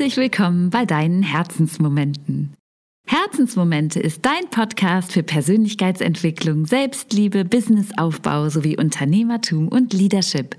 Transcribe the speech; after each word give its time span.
Herzlich 0.00 0.16
willkommen 0.16 0.70
bei 0.70 0.86
deinen 0.86 1.22
Herzensmomenten. 1.22 2.54
Herzensmomente 3.06 4.00
ist 4.00 4.24
dein 4.24 4.48
Podcast 4.48 5.12
für 5.12 5.22
Persönlichkeitsentwicklung, 5.22 6.64
Selbstliebe, 6.64 7.44
Businessaufbau 7.44 8.48
sowie 8.48 8.78
Unternehmertum 8.78 9.68
und 9.68 9.92
Leadership. 9.92 10.56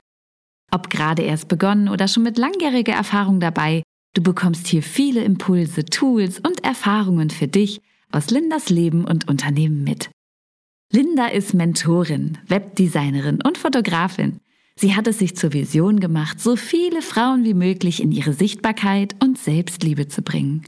Ob 0.71 0.91
gerade 0.91 1.23
erst 1.23 1.47
begonnen 1.47 1.89
oder 1.89 2.07
schon 2.07 2.21
mit 2.21 2.37
langjähriger 2.37 2.93
Erfahrung 2.93 3.39
dabei, 3.39 3.81
du 4.13 4.21
bekommst 4.21 4.67
hier 4.67 4.83
viele 4.83 5.23
Impulse, 5.23 5.85
Tools 5.85 6.37
und 6.37 6.63
Erfahrungen 6.63 7.31
für 7.31 7.47
dich 7.47 7.81
aus 8.11 8.29
Lindas 8.29 8.69
Leben 8.69 9.05
und 9.05 9.27
Unternehmen 9.27 9.83
mit. 9.83 10.11
Linda 10.93 11.25
ist 11.25 11.55
Mentorin, 11.55 12.37
Webdesignerin 12.47 13.41
und 13.41 13.57
Fotografin. 13.57 14.39
Sie 14.75 14.95
hat 14.95 15.07
es 15.07 15.19
sich 15.19 15.35
zur 15.35 15.53
Vision 15.53 15.99
gemacht, 15.99 16.39
so 16.39 16.55
viele 16.55 17.01
Frauen 17.01 17.43
wie 17.43 17.53
möglich 17.53 18.01
in 18.01 18.11
ihre 18.11 18.33
Sichtbarkeit 18.33 19.15
und 19.21 19.37
Selbstliebe 19.37 20.07
zu 20.07 20.21
bringen 20.21 20.65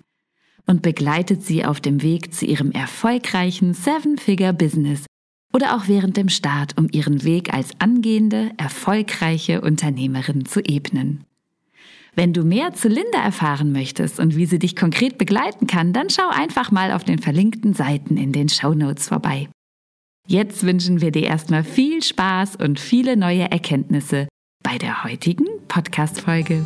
und 0.66 0.82
begleitet 0.82 1.44
sie 1.44 1.66
auf 1.66 1.82
dem 1.82 2.02
Weg 2.02 2.34
zu 2.34 2.46
ihrem 2.46 2.72
erfolgreichen 2.72 3.74
Seven-Figure-Business 3.74 5.06
oder 5.54 5.76
auch 5.76 5.88
während 5.88 6.18
dem 6.18 6.30
Start, 6.30 6.78
um 6.78 6.88
ihren 6.92 7.24
Weg 7.24 7.54
als 7.54 7.70
angehende, 7.80 8.52
erfolgreiche 8.58 9.62
Unternehmerin 9.62 10.46
zu 10.46 10.62
ebnen. 10.62 11.26
Wenn 12.16 12.34
du 12.34 12.44
mehr 12.44 12.74
zu 12.74 12.88
Linda 12.88 13.24
erfahren 13.24 13.72
möchtest 13.72 14.20
und 14.20 14.36
wie 14.36 14.46
sie 14.46 14.60
dich 14.60 14.76
konkret 14.76 15.18
begleiten 15.18 15.68
kann, 15.68 15.94
dann 15.94 16.10
schau 16.10 16.30
einfach 16.30 16.72
mal 16.72 16.92
auf 16.92 17.04
den 17.04 17.20
verlinkten 17.20 17.74
Seiten 17.74 18.18
in 18.18 18.32
den 18.32 18.50
Show 18.50 18.74
Notes 18.74 19.08
vorbei. 19.08 19.48
Jetzt 20.28 20.66
wünschen 20.66 21.02
wir 21.02 21.12
dir 21.12 21.24
erstmal 21.24 21.64
viel 21.64 22.02
Spaß 22.02 22.56
und 22.56 22.80
viele 22.80 23.18
neue 23.18 23.52
Erkenntnisse 23.52 24.28
bei 24.64 24.78
der 24.78 25.04
heutigen 25.04 25.48
Podcast-Folge. 25.68 26.66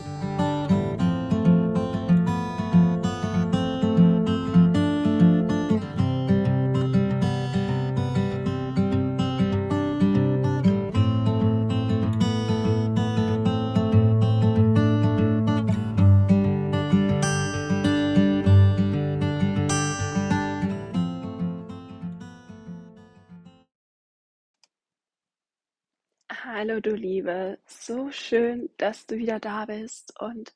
So 27.88 28.12
schön, 28.12 28.70
dass 28.76 29.08
du 29.08 29.16
wieder 29.16 29.40
da 29.40 29.66
bist 29.66 30.20
und 30.20 30.54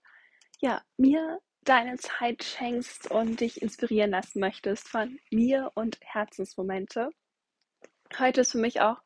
ja, 0.59 0.81
mir 0.97 1.39
deine 1.61 1.95
Zeit 1.95 2.43
schenkst 2.43 3.09
und 3.09 3.39
dich 3.39 3.61
inspirieren 3.61 4.11
lassen 4.11 4.41
möchtest 4.41 4.89
von 4.89 5.17
mir 5.31 5.71
und 5.75 5.97
Herzensmomente. 6.01 7.09
Heute 8.19 8.41
ist 8.41 8.51
für 8.51 8.57
mich 8.57 8.81
auch 8.81 9.01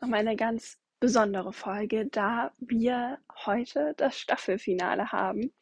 nochmal 0.00 0.20
eine 0.20 0.36
ganz 0.36 0.78
besondere 1.00 1.52
Folge, 1.52 2.06
da 2.06 2.50
wir 2.56 3.18
heute 3.44 3.92
das 3.98 4.18
Staffelfinale 4.18 5.12
haben. 5.12 5.52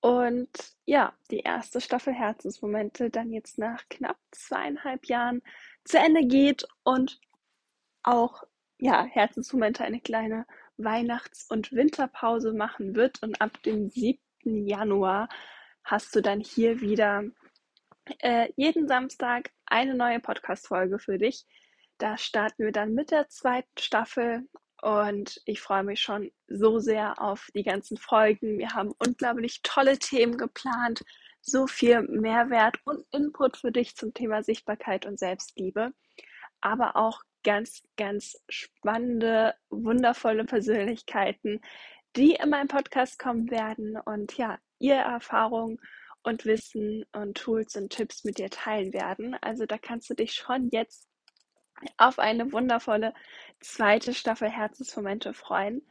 Und 0.00 0.48
ja, 0.86 1.12
die 1.30 1.40
erste 1.40 1.82
Staffel 1.82 2.14
Herzensmomente 2.14 3.10
dann 3.10 3.30
jetzt 3.30 3.58
nach 3.58 3.86
knapp 3.90 4.16
zweieinhalb 4.30 5.04
Jahren 5.04 5.42
zu 5.84 5.98
Ende 5.98 6.26
geht 6.26 6.66
und 6.82 7.20
auch 8.02 8.42
ja, 8.78 9.04
Herzensmomente 9.04 9.84
eine 9.84 10.00
kleine 10.00 10.46
Weihnachts- 10.78 11.46
und 11.48 11.72
Winterpause 11.72 12.52
machen 12.52 12.94
wird. 12.94 13.22
Und 13.22 13.40
ab 13.40 13.62
dem 13.62 13.88
7. 13.88 14.18
Januar 14.42 15.28
hast 15.84 16.14
du 16.14 16.20
dann 16.20 16.40
hier 16.40 16.80
wieder 16.80 17.24
äh, 18.20 18.52
jeden 18.56 18.88
Samstag 18.88 19.50
eine 19.66 19.94
neue 19.94 20.20
Podcast-Folge 20.20 20.98
für 20.98 21.18
dich. 21.18 21.44
Da 21.98 22.18
starten 22.18 22.64
wir 22.64 22.72
dann 22.72 22.94
mit 22.94 23.10
der 23.10 23.28
zweiten 23.28 23.78
Staffel 23.78 24.46
und 24.82 25.40
ich 25.46 25.60
freue 25.60 25.82
mich 25.82 26.00
schon 26.00 26.30
so 26.46 26.78
sehr 26.78 27.20
auf 27.20 27.48
die 27.54 27.62
ganzen 27.62 27.96
Folgen. 27.96 28.58
Wir 28.58 28.70
haben 28.70 28.92
unglaublich 28.98 29.60
tolle 29.62 29.98
Themen 29.98 30.36
geplant, 30.36 31.02
so 31.40 31.66
viel 31.66 32.02
Mehrwert 32.02 32.78
und 32.84 33.04
Input 33.12 33.56
für 33.56 33.72
dich 33.72 33.96
zum 33.96 34.12
Thema 34.12 34.42
Sichtbarkeit 34.42 35.06
und 35.06 35.18
Selbstliebe, 35.18 35.92
aber 36.60 36.96
auch 36.96 37.22
ganz, 37.46 37.84
ganz 37.96 38.36
spannende, 38.48 39.54
wundervolle 39.70 40.44
Persönlichkeiten, 40.44 41.60
die 42.16 42.32
in 42.34 42.50
meinem 42.50 42.66
Podcast 42.66 43.20
kommen 43.20 43.52
werden 43.52 43.96
und 44.04 44.36
ja, 44.36 44.58
ihre 44.80 44.98
Erfahrungen 44.98 45.78
und 46.24 46.44
Wissen 46.44 47.04
und 47.12 47.36
Tools 47.36 47.76
und 47.76 47.90
Tipps 47.90 48.24
mit 48.24 48.38
dir 48.38 48.50
teilen 48.50 48.92
werden. 48.92 49.36
Also 49.42 49.64
da 49.64 49.78
kannst 49.78 50.10
du 50.10 50.14
dich 50.14 50.32
schon 50.32 50.70
jetzt 50.72 51.08
auf 51.98 52.18
eine 52.18 52.52
wundervolle 52.52 53.14
zweite 53.60 54.12
Staffel 54.12 54.50
Herzensmomente 54.50 55.32
freuen. 55.32 55.86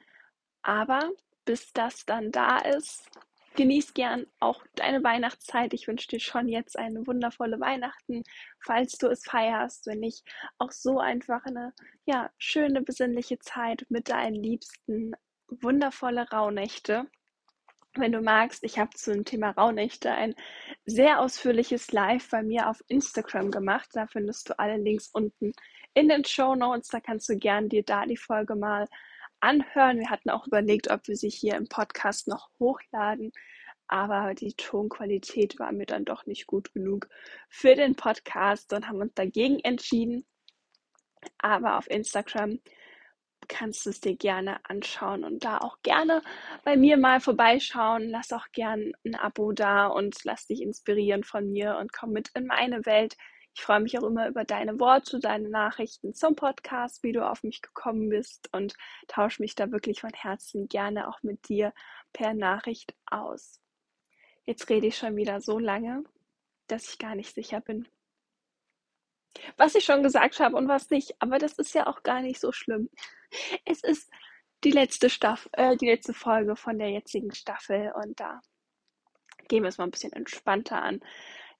Aber 0.61 1.09
bis 1.45 1.71
das 1.71 2.05
dann 2.05 2.33
da 2.33 2.57
ist, 2.57 3.09
genieß 3.55 3.93
gern 3.93 4.27
auch 4.39 4.63
deine 4.75 5.03
Weihnachtszeit. 5.03 5.73
Ich 5.73 5.87
wünsche 5.87 6.07
dir 6.07 6.19
schon 6.19 6.47
jetzt 6.47 6.77
eine 6.77 7.05
wundervolle 7.07 7.59
Weihnachten, 7.59 8.23
falls 8.59 8.97
du 8.97 9.07
es 9.07 9.23
feierst. 9.23 9.87
Wenn 9.87 9.99
nicht, 9.99 10.23
auch 10.57 10.71
so 10.71 10.99
einfach 10.99 11.45
eine 11.45 11.73
ja, 12.05 12.29
schöne, 12.37 12.81
besinnliche 12.81 13.39
Zeit 13.39 13.85
mit 13.89 14.09
deinen 14.09 14.35
Liebsten. 14.35 15.13
Wundervolle 15.47 16.29
Rauhnächte. 16.29 17.07
Wenn 17.97 18.11
du 18.11 18.21
magst, 18.21 18.63
ich 18.63 18.77
habe 18.77 18.91
zum 18.95 19.23
Thema 19.23 19.51
Rauhnächte 19.51 20.11
ein 20.11 20.35
sehr 20.85 21.21
ausführliches 21.21 21.91
Live 21.91 22.29
bei 22.29 22.43
mir 22.43 22.69
auf 22.69 22.83
Instagram 22.87 23.51
gemacht. 23.51 23.89
Da 23.93 24.05
findest 24.07 24.49
du 24.49 24.59
alle 24.59 24.77
Links 24.77 25.09
unten 25.13 25.53
in 25.93 26.09
den 26.09 26.25
Show 26.25 26.55
Notes. 26.55 26.89
Da 26.89 26.99
kannst 26.99 27.29
du 27.29 27.37
gern 27.37 27.69
dir 27.69 27.83
da 27.83 28.05
die 28.05 28.17
Folge 28.17 28.55
mal 28.55 28.87
anhören. 29.45 29.99
Wir 29.99 30.09
hatten 30.09 30.29
auch 30.29 30.47
überlegt, 30.47 30.89
ob 30.89 31.07
wir 31.07 31.15
sie 31.15 31.29
hier 31.29 31.55
im 31.55 31.67
Podcast 31.67 32.27
noch 32.27 32.49
hochladen, 32.59 33.31
aber 33.87 34.33
die 34.33 34.53
Tonqualität 34.53 35.59
war 35.59 35.71
mir 35.71 35.85
dann 35.85 36.05
doch 36.05 36.25
nicht 36.25 36.47
gut 36.47 36.73
genug 36.73 37.07
für 37.49 37.75
den 37.75 37.95
Podcast 37.95 38.73
und 38.73 38.87
haben 38.87 39.01
uns 39.01 39.13
dagegen 39.13 39.59
entschieden. 39.59 40.25
Aber 41.37 41.77
auf 41.77 41.89
Instagram 41.89 42.59
kannst 43.47 43.85
du 43.85 43.91
es 43.91 44.01
dir 44.01 44.15
gerne 44.15 44.59
anschauen 44.63 45.23
und 45.23 45.45
da 45.45 45.59
auch 45.59 45.77
gerne 45.83 46.23
bei 46.63 46.75
mir 46.75 46.97
mal 46.97 47.19
vorbeischauen. 47.19 48.09
Lass 48.09 48.33
auch 48.33 48.47
gern 48.51 48.93
ein 49.05 49.15
Abo 49.15 49.51
da 49.51 49.87
und 49.87 50.23
lass 50.23 50.47
dich 50.47 50.61
inspirieren 50.61 51.23
von 51.23 51.51
mir 51.51 51.77
und 51.77 51.93
komm 51.93 52.11
mit 52.11 52.29
in 52.33 52.47
meine 52.47 52.85
Welt. 52.87 53.15
Ich 53.55 53.61
freue 53.61 53.79
mich 53.79 53.97
auch 53.97 54.03
immer 54.03 54.27
über 54.27 54.43
deine 54.43 54.81
Worte, 54.81 55.17
deine 55.19 55.47
Nachrichten 55.47 56.13
zum 56.13 56.35
Podcast, 56.35 57.03
wie 57.03 57.13
du 57.13 57.25
auf 57.25 57.41
mich 57.41 57.61
gekommen 57.61 58.09
bist 58.09 58.49
und 58.51 58.75
tausche 59.07 59.41
mich 59.41 59.55
da 59.55 59.71
wirklich 59.71 60.01
von 60.01 60.11
Herzen 60.11 60.67
gerne 60.67 61.07
auch 61.07 61.23
mit 61.23 61.47
dir 61.47 61.73
per 62.11 62.33
Nachricht 62.33 62.93
aus. 63.05 63.61
Jetzt 64.43 64.69
rede 64.69 64.87
ich 64.87 64.97
schon 64.97 65.15
wieder 65.15 65.39
so 65.39 65.57
lange, 65.57 66.03
dass 66.67 66.89
ich 66.89 66.99
gar 66.99 67.15
nicht 67.15 67.33
sicher 67.33 67.61
bin, 67.61 67.87
was 69.55 69.73
ich 69.75 69.85
schon 69.85 70.03
gesagt 70.03 70.41
habe 70.41 70.57
und 70.57 70.67
was 70.67 70.89
nicht. 70.89 71.15
Aber 71.19 71.39
das 71.39 71.53
ist 71.53 71.73
ja 71.73 71.87
auch 71.87 72.03
gar 72.03 72.21
nicht 72.21 72.41
so 72.41 72.51
schlimm. 72.51 72.89
Es 73.63 73.83
ist 73.83 74.11
die 74.65 74.71
letzte 74.71 75.09
Staffel, 75.09 75.49
äh, 75.53 75.77
die 75.77 75.87
letzte 75.87 76.13
Folge 76.13 76.57
von 76.57 76.77
der 76.77 76.89
jetzigen 76.89 77.33
Staffel 77.33 77.93
und 78.03 78.19
da 78.19 78.41
gehen 79.47 79.63
wir 79.63 79.69
es 79.69 79.77
mal 79.77 79.85
ein 79.85 79.91
bisschen 79.91 80.13
entspannter 80.13 80.81
an. 80.81 80.99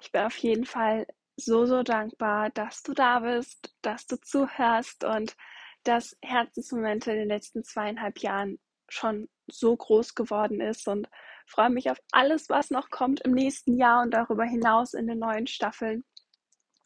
Ich 0.02 0.12
bin 0.12 0.24
auf 0.24 0.38
jeden 0.38 0.66
Fall 0.66 1.08
so, 1.38 1.66
so 1.66 1.84
dankbar, 1.84 2.50
dass 2.52 2.84
du 2.84 2.94
da 2.94 3.20
bist, 3.20 3.76
dass 3.82 4.08
du 4.08 4.20
zuhörst 4.20 5.04
und 5.04 5.36
dass 5.84 6.18
Herzensmomente 6.22 7.12
in 7.12 7.18
den 7.18 7.28
letzten 7.28 7.64
zweieinhalb 7.64 8.20
Jahren 8.20 8.60
schon 8.88 9.30
so 9.48 9.76
groß 9.76 10.16
geworden 10.16 10.62
ist 10.62 10.88
und 10.88 11.08
freue 11.46 11.70
mich 11.70 11.90
auf 11.90 12.00
alles, 12.12 12.50
was 12.50 12.72
noch 12.72 12.90
kommt 12.90 13.22
im 13.22 13.32
nächsten 13.32 13.78
Jahr 13.78 14.02
und 14.02 14.12
darüber 14.12 14.46
hinaus 14.46 14.94
in 14.94 15.08
den 15.08 15.20
neuen 15.20 15.48
Staffeln 15.48 16.04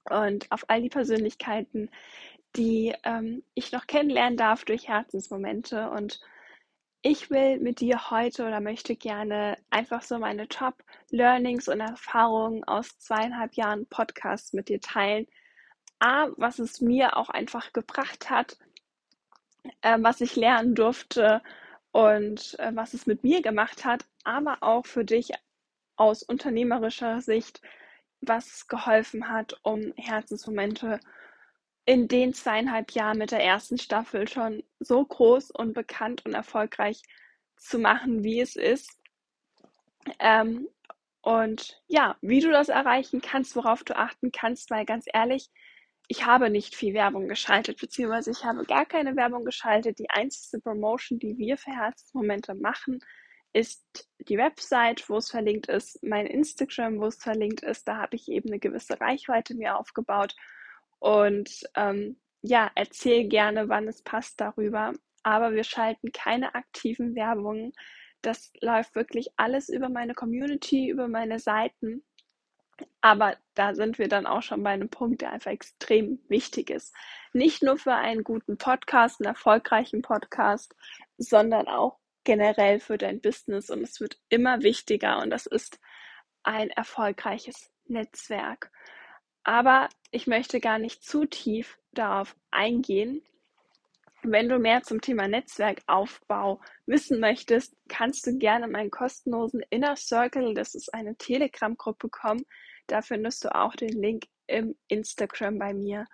und 0.10 0.52
auf 0.52 0.66
all 0.68 0.82
die 0.82 0.90
Persönlichkeiten, 0.90 1.90
die 2.56 2.94
ähm, 3.04 3.44
ich 3.54 3.72
noch 3.72 3.88
kennenlernen 3.88 4.38
darf 4.38 4.66
durch 4.66 4.88
Herzensmomente 4.88 5.90
und 5.90 6.20
ich 7.02 7.30
will 7.30 7.60
mit 7.60 7.80
dir 7.80 8.10
heute 8.12 8.46
oder 8.46 8.60
möchte 8.60 8.96
gerne 8.96 9.58
einfach 9.70 10.02
so 10.02 10.20
meine 10.20 10.48
Top-Learnings 10.48 11.70
und 11.70 11.80
Erfahrungen 11.80 12.64
aus 12.66 12.98
zweieinhalb 13.00 13.54
Jahren 13.56 13.86
Podcast 13.88 14.54
mit 14.54 14.68
dir 14.70 14.82
teilen. 14.82 15.28
A, 16.00 16.28
was 16.38 16.60
es 16.60 16.82
mir 16.82 17.16
auch 17.18 17.30
einfach 17.30 17.72
gebracht 17.74 18.30
hat, 18.30 18.58
äh, 19.82 19.98
was 20.02 20.22
ich 20.22 20.36
lernen 20.36 20.76
durfte 20.76 21.42
und 21.92 22.58
äh, 22.60 22.72
was 22.76 22.94
es 22.94 23.06
mit 23.06 23.24
mir 23.24 23.42
gemacht 23.42 23.86
hat, 23.86 24.06
aber 24.24 24.58
auch 24.62 24.86
für 24.86 25.06
dich 25.06 25.32
aus 25.96 26.24
unternehmerischer 26.24 27.22
Sicht, 27.22 27.62
was 28.22 28.68
geholfen 28.68 29.30
hat, 29.30 29.58
um 29.64 29.94
Herzensmomente 29.96 31.00
zu 31.00 31.19
in 31.90 32.08
den 32.08 32.34
zweieinhalb 32.34 32.92
Jahren 32.92 33.18
mit 33.18 33.32
der 33.32 33.44
ersten 33.44 33.78
Staffel 33.80 34.28
schon 34.28 34.64
so 34.80 35.04
groß 35.04 35.52
und 35.52 35.74
bekannt 35.74 36.26
und 36.26 36.34
erfolgreich 36.34 37.02
zu 37.58 37.80
machen, 37.80 38.24
wie 38.24 38.40
es 38.42 38.56
ist. 38.56 38.92
Ähm, 40.20 40.68
Und 41.22 41.82
ja, 41.88 42.16
wie 42.22 42.40
du 42.42 42.52
das 42.52 42.70
erreichen 42.70 43.22
kannst, 43.22 43.56
worauf 43.56 43.84
du 43.84 43.96
achten 43.98 44.32
kannst, 44.32 44.72
weil 44.72 44.86
ganz 44.86 45.06
ehrlich, 45.14 45.50
ich 46.08 46.26
habe 46.26 46.50
nicht 46.50 46.76
viel 46.76 46.94
Werbung 46.94 47.28
geschaltet, 47.28 47.80
beziehungsweise 47.80 48.32
ich 48.32 48.44
habe 48.46 48.66
gar 48.66 48.86
keine 48.86 49.16
Werbung 49.16 49.46
geschaltet. 49.46 50.00
Die 50.00 50.10
einzige 50.10 50.62
Promotion, 50.62 51.20
die 51.20 51.38
wir 51.38 51.58
für 51.58 51.72
Herzensmomente 51.72 52.56
machen, 52.56 53.00
ist 53.54 53.84
die 54.20 54.38
Website, 54.38 55.10
wo 55.10 55.18
es 55.18 55.30
verlinkt 55.32 55.68
ist, 55.68 56.02
mein 56.04 56.28
Instagram, 56.28 57.00
wo 57.00 57.08
es 57.08 57.18
verlinkt 57.18 57.64
ist. 57.64 57.88
Da 57.88 57.98
habe 57.98 58.16
ich 58.16 58.30
eben 58.30 58.50
eine 58.50 58.60
gewisse 58.60 59.00
Reichweite 59.02 59.56
mir 59.56 59.78
aufgebaut 59.78 60.36
und 61.00 61.64
ähm, 61.76 62.18
ja, 62.42 62.72
erzähl 62.76 63.28
gerne, 63.28 63.70
wann 63.70 63.88
es 63.88 64.02
passt 64.02 64.40
darüber. 64.40 64.94
Aber 65.24 65.54
wir 65.54 65.64
schalten 65.64 66.12
keine 66.12 66.56
aktiven 66.56 67.16
Werbungen. 67.16 67.74
Das 68.22 68.52
läuft 68.62 68.96
wirklich 68.96 69.30
alles 69.38 69.70
über 69.70 69.90
meine 69.90 70.14
Community, 70.14 70.90
über 70.90 71.08
meine 71.08 71.40
Seiten. 71.40 72.04
Aber 73.02 73.36
da 73.56 73.76
sind 73.76 74.00
wir 74.00 74.08
dann 74.08 74.26
auch 74.26 74.42
schon 74.42 74.64
bei 74.64 74.72
einem 74.72 74.90
Punkt, 74.90 75.22
der 75.22 75.32
einfach 75.32 75.52
extrem 75.52 76.20
wichtig 76.30 76.70
ist. 76.70 76.96
Nicht 77.34 77.62
nur 77.62 77.78
für 77.78 77.94
einen 77.94 78.24
guten 78.24 78.58
Podcast, 78.58 79.20
einen 79.20 79.28
erfolgreichen 79.28 80.02
Podcast, 80.02 80.76
sondern 81.18 81.68
auch 81.68 82.00
generell 82.24 82.80
für 82.80 82.98
dein 82.98 83.20
Business. 83.22 83.70
Und 83.70 83.82
es 83.82 84.00
wird 84.00 84.18
immer 84.30 84.62
wichtiger 84.64 85.22
und 85.22 85.30
das 85.30 85.46
ist 85.46 85.80
ein 86.44 86.70
erfolgreiches 86.70 87.70
Netzwerk. 87.86 88.72
Aber 89.44 89.90
ich 90.12 90.28
möchte 90.28 90.60
gar 90.60 90.80
nicht 90.80 91.04
zu 91.04 91.26
tief 91.26 91.78
darauf 91.92 92.36
eingehen. 92.52 93.22
Wenn 94.22 94.50
du 94.50 94.60
mehr 94.60 94.84
zum 94.84 95.00
Thema 95.00 95.28
Netzwerkaufbau 95.28 96.60
wissen 96.86 97.20
möchtest, 97.20 97.76
kannst 97.88 98.28
du 98.28 98.38
gerne 98.38 98.68
meinen 98.68 98.92
kostenlosen 98.92 99.64
Inner 99.70 99.96
Circle, 99.96 100.54
das 100.54 100.76
ist 100.76 100.94
eine 100.94 101.16
Telegram-Gruppe, 101.16 102.10
kommen. 102.10 102.46
Da 102.88 103.02
findest 103.02 103.46
du 103.46 103.56
auch 103.56 103.76
den 103.76 104.02
Link 104.02 104.26
im 104.48 104.76
Instagram 104.88 105.58
bei 105.58 105.74
mir. 105.74 106.06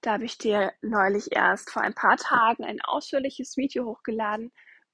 Da 0.00 0.12
habe 0.12 0.24
ich 0.24 0.38
dir 0.38 0.72
neulich 0.80 1.28
erst 1.32 1.70
vor 1.70 1.82
ein 1.82 1.94
paar 1.94 2.16
Tagen 2.16 2.64
ein 2.64 2.80
ausführliches 2.80 3.58
Video 3.58 3.84
hochgeladen, 3.84 4.52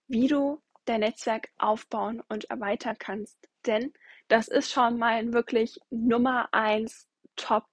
wie 0.08 0.26
du 0.26 0.60
dein 0.86 1.00
Netzwerk 1.00 1.50
aufbauen 1.58 2.20
und 2.28 2.50
erweitern 2.50 2.96
kannst. 2.98 3.38
Denn 3.66 3.92
das 4.26 4.48
ist 4.48 4.72
schon 4.72 4.98
mein 4.98 5.32
wirklich 5.32 5.78
Nummer 5.90 6.48
eins 6.52 7.06
Top 7.36 7.66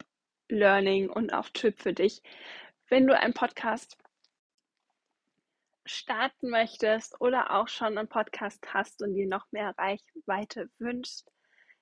Learning 0.53 1.09
und 1.09 1.33
auch 1.33 1.49
Tipp 1.49 1.81
für 1.81 1.93
dich. 1.93 2.21
Wenn 2.89 3.07
du 3.07 3.17
einen 3.17 3.33
Podcast 3.33 3.97
starten 5.85 6.49
möchtest 6.49 7.19
oder 7.19 7.55
auch 7.55 7.67
schon 7.67 7.97
einen 7.97 8.07
Podcast 8.07 8.73
hast 8.73 9.01
und 9.01 9.13
dir 9.15 9.27
noch 9.27 9.51
mehr 9.51 9.73
Reichweite 9.77 10.69
wünschst, 10.79 11.29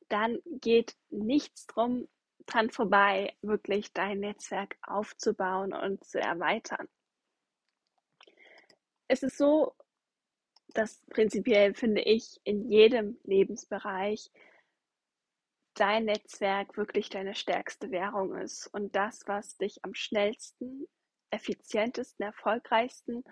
dann 0.10 0.40
geht 0.46 0.96
nichts 1.10 1.68
drum 1.68 2.08
dran 2.48 2.70
vorbei, 2.70 3.36
wirklich 3.42 3.94
dein 3.94 4.20
Netzwerk 4.20 4.78
aufzubauen 4.82 5.74
und 5.74 6.04
zu 6.04 6.20
erweitern. 6.20 6.88
Es 9.08 9.24
ist 9.24 9.38
so, 9.38 9.76
dass 10.74 11.02
prinzipiell 11.10 11.74
finde 11.74 12.02
ich 12.02 12.40
in 12.44 12.70
jedem 12.70 13.20
Lebensbereich 13.24 14.32
dein 15.76 16.06
Netzwerk 16.06 16.78
wirklich 16.78 17.10
deine 17.10 17.36
stärkste 17.36 17.92
Währung 17.92 18.36
ist 18.36 18.68
und 18.74 18.96
das, 18.96 19.22
was 19.28 19.58
dich 19.58 19.84
am 19.84 19.94
schnellsten, 19.94 20.88
effizientesten, 21.32 22.26
erfolgreichsten 22.26 23.24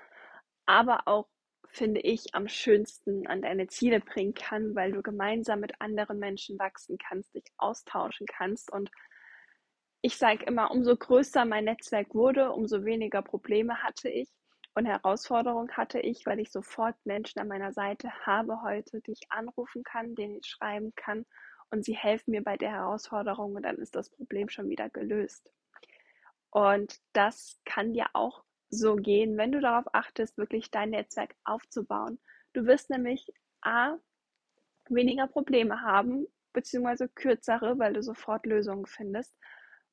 aber 0.70 1.08
auch, 1.08 1.28
finde 1.68 2.00
ich, 2.02 2.36
am 2.36 2.48
schönsten 2.48 3.26
an 3.26 3.42
deine 3.42 3.68
Ziele 3.68 4.00
bringen 4.00 4.36
kann, 4.36 4.76
weil 4.76 4.92
du 4.92 5.02
gemeinsam 5.02 5.62
mit 5.62 5.82
anderen 5.82 6.20
Menschen 6.20 6.60
wachsen 6.60 7.00
kannst, 7.00 7.34
dich 7.34 7.46
austauschen 7.58 8.28
kannst. 8.28 8.72
Und 8.72 8.92
ich 10.04 10.16
sage 10.16 10.46
immer, 10.46 10.70
umso 10.70 10.96
größer 10.96 11.44
mein 11.46 11.66
Netzwerk 11.66 12.14
wurde, 12.14 12.52
umso 12.52 12.86
weniger 12.86 13.24
Probleme 13.24 13.82
hatte 13.82 14.10
ich 14.10 14.30
und 14.76 14.86
Herausforderungen 14.86 15.76
hatte 15.76 16.00
ich, 16.00 16.24
weil 16.28 16.40
ich 16.40 16.52
sofort 16.52 16.96
Menschen 17.04 17.40
an 17.40 17.48
meiner 17.48 17.74
Seite 17.74 18.12
habe 18.28 18.62
heute, 18.62 19.02
die 19.02 19.14
ich 19.14 19.32
anrufen 19.32 19.84
kann, 19.84 20.14
denen 20.14 20.36
ich 20.36 20.46
schreiben 20.46 20.94
kann 20.96 21.26
und 21.72 21.86
sie 21.86 21.96
helfen 21.96 22.32
mir 22.32 22.44
bei 22.44 22.58
der 22.58 22.72
Herausforderung 22.72 23.56
und 23.56 23.64
dann 23.64 23.78
ist 23.78 23.96
das 23.96 24.10
Problem 24.10 24.50
schon 24.50 24.70
wieder 24.70 24.90
gelöst. 24.90 25.50
Und 26.52 27.00
das 27.14 27.60
kann 27.66 27.94
dir 27.94 28.08
auch 28.14 28.44
so 28.70 28.96
gehen, 28.96 29.38
wenn 29.38 29.52
du 29.52 29.60
darauf 29.60 29.86
achtest, 29.94 30.38
wirklich 30.38 30.72
dein 30.72 30.92
Netzwerk 30.92 31.36
aufzubauen. 31.44 32.20
Du 32.54 32.66
wirst 32.66 32.90
nämlich 32.90 33.32
A, 33.62 33.98
weniger 34.90 35.28
Probleme 35.28 35.82
haben, 35.82 36.26
beziehungsweise 36.54 37.08
kürzere, 37.10 37.78
weil 37.78 37.94
du 37.94 38.02
sofort 38.02 38.46
Lösungen 38.46 38.86
findest, 38.86 39.36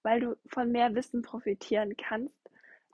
weil 0.02 0.20
du 0.20 0.36
von 0.46 0.72
mehr 0.72 0.94
Wissen 0.94 1.22
profitieren 1.22 1.96
kannst. 1.96 2.36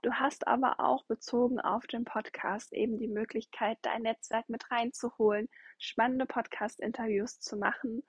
Du 0.01 0.11
hast 0.11 0.47
aber 0.47 0.81
auch 0.81 1.05
bezogen 1.05 1.61
auf 1.61 1.87
den 1.87 2.03
Podcast 2.03 2.73
eben 2.73 2.97
die 2.97 3.07
Möglichkeit, 3.07 3.77
dein 3.83 4.01
Netzwerk 4.01 4.49
mit 4.49 4.69
reinzuholen, 4.69 5.47
spannende 5.79 6.25
Podcast-Interviews 6.25 7.39
zu 7.39 7.55
machen. 7.55 8.03